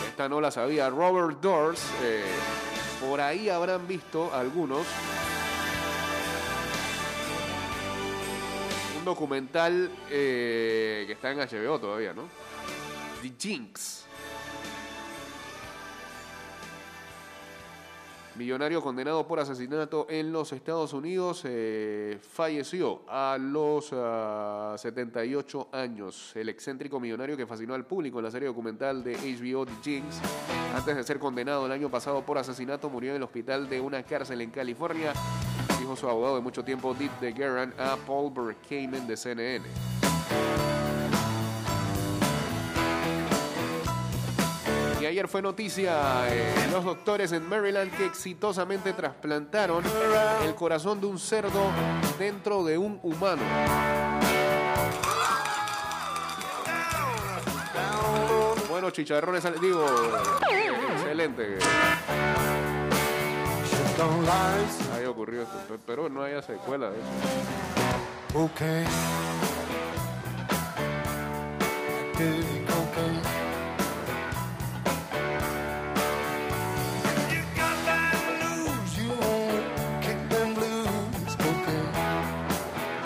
Esta 0.09 0.27
no 0.27 0.41
la 0.41 0.51
sabía. 0.51 0.89
Robert 0.89 1.39
Doors, 1.39 1.81
eh, 2.03 2.23
por 2.99 3.21
ahí 3.21 3.49
habrán 3.49 3.87
visto 3.87 4.33
algunos. 4.33 4.85
Un 9.03 9.07
documental 9.07 9.91
eh, 10.09 11.03
que 11.05 11.11
está 11.11 11.29
en 11.29 11.39
HBO 11.39 11.77
todavía, 11.77 12.13
¿no? 12.13 12.23
The 13.21 13.33
Jinx. 13.37 14.05
Millonario 18.35 18.81
condenado 18.81 19.27
por 19.27 19.41
asesinato 19.41 20.07
en 20.09 20.31
los 20.31 20.53
Estados 20.53 20.93
Unidos 20.93 21.41
eh, 21.43 22.17
falleció 22.31 23.01
a 23.09 23.37
los 23.37 23.89
ah, 23.91 24.75
78 24.77 25.67
años. 25.73 26.31
El 26.33 26.47
excéntrico 26.47 26.97
millonario 26.97 27.35
que 27.35 27.45
fascinó 27.45 27.73
al 27.73 27.85
público 27.85 28.19
en 28.19 28.23
la 28.23 28.31
serie 28.31 28.47
documental 28.47 29.03
de 29.03 29.17
HBO 29.17 29.65
The 29.65 29.73
Jinx, 29.83 30.21
antes 30.73 30.95
de 30.95 31.03
ser 31.03 31.19
condenado 31.19 31.65
el 31.65 31.73
año 31.73 31.91
pasado 31.91 32.25
por 32.25 32.37
asesinato, 32.37 32.89
murió 32.89 33.09
en 33.09 33.17
el 33.17 33.23
hospital 33.23 33.67
de 33.67 33.81
una 33.81 34.01
cárcel 34.03 34.39
en 34.39 34.49
California, 34.49 35.11
dijo 35.83 35.97
su 35.97 36.07
abogado 36.07 36.35
de 36.35 36.41
mucho 36.41 36.63
tiempo, 36.63 36.93
Dick 36.93 37.11
DeGueran, 37.19 37.73
a 37.77 37.97
Paul 38.07 38.31
Burkamen 38.31 39.05
de 39.05 39.17
CNN. 39.17 39.65
Y 45.01 45.05
ayer 45.05 45.27
fue 45.27 45.41
noticia 45.41 46.33
eh, 46.33 46.69
los 46.71 46.85
doctores 46.85 47.33
en 47.33 47.45
Maryland 47.49 47.91
que 47.97 48.05
exitosamente 48.05 48.93
trasplantaron 48.93 49.83
el 50.45 50.55
corazón 50.55 51.01
de 51.01 51.07
un 51.07 51.19
cerdo 51.19 51.69
dentro 52.17 52.63
de 52.63 52.77
un 52.77 52.97
humano. 53.03 53.41
Buenos 58.69 58.93
chicharrones, 58.93 59.43
digo, 59.59 59.85
excelente. 60.93 61.57
Ahí 65.03 65.09
ocurrió 65.09 65.41
esto. 65.41 65.57
Pe- 65.67 65.79
Pero 65.85 66.07
no 66.07 66.23
haya 66.23 66.41
secuela 66.41 66.89
de 66.89 66.97
eso. 66.97 68.39
okay. 68.39 68.85
Okay. 72.13 72.39
Okay. 72.39 73.21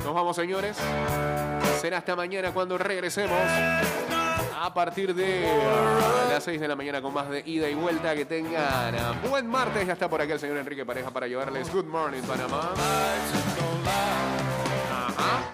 Nos 0.04 0.14
vamos, 0.14 0.36
señores. 0.36 0.78
Será 1.82 1.98
hasta 1.98 2.16
mañana 2.16 2.52
cuando 2.54 2.78
regresemos. 2.78 3.38
A 4.60 4.74
partir 4.74 5.14
de 5.14 5.48
ah, 5.48 6.30
las 6.32 6.44
6 6.44 6.60
de 6.60 6.68
la 6.68 6.76
mañana 6.76 7.00
con 7.00 7.14
más 7.14 7.30
de 7.30 7.44
ida 7.46 7.70
y 7.70 7.76
vuelta. 7.76 8.16
Que 8.16 8.26
tengan 8.26 8.96
ah, 8.96 9.14
buen 9.30 9.46
martes. 9.46 9.86
Ya 9.86 9.94
está 9.94 10.10
por 10.10 10.20
aquí 10.20 10.32
el 10.32 10.40
señor 10.40 10.58
Enrique 10.58 10.84
Pareja 10.84 11.12
para 11.12 11.28
llevarles 11.28 11.72
Good 11.72 11.86
Morning 11.86 12.24
Panamá. 12.24 12.74
Ajá. 14.92 15.52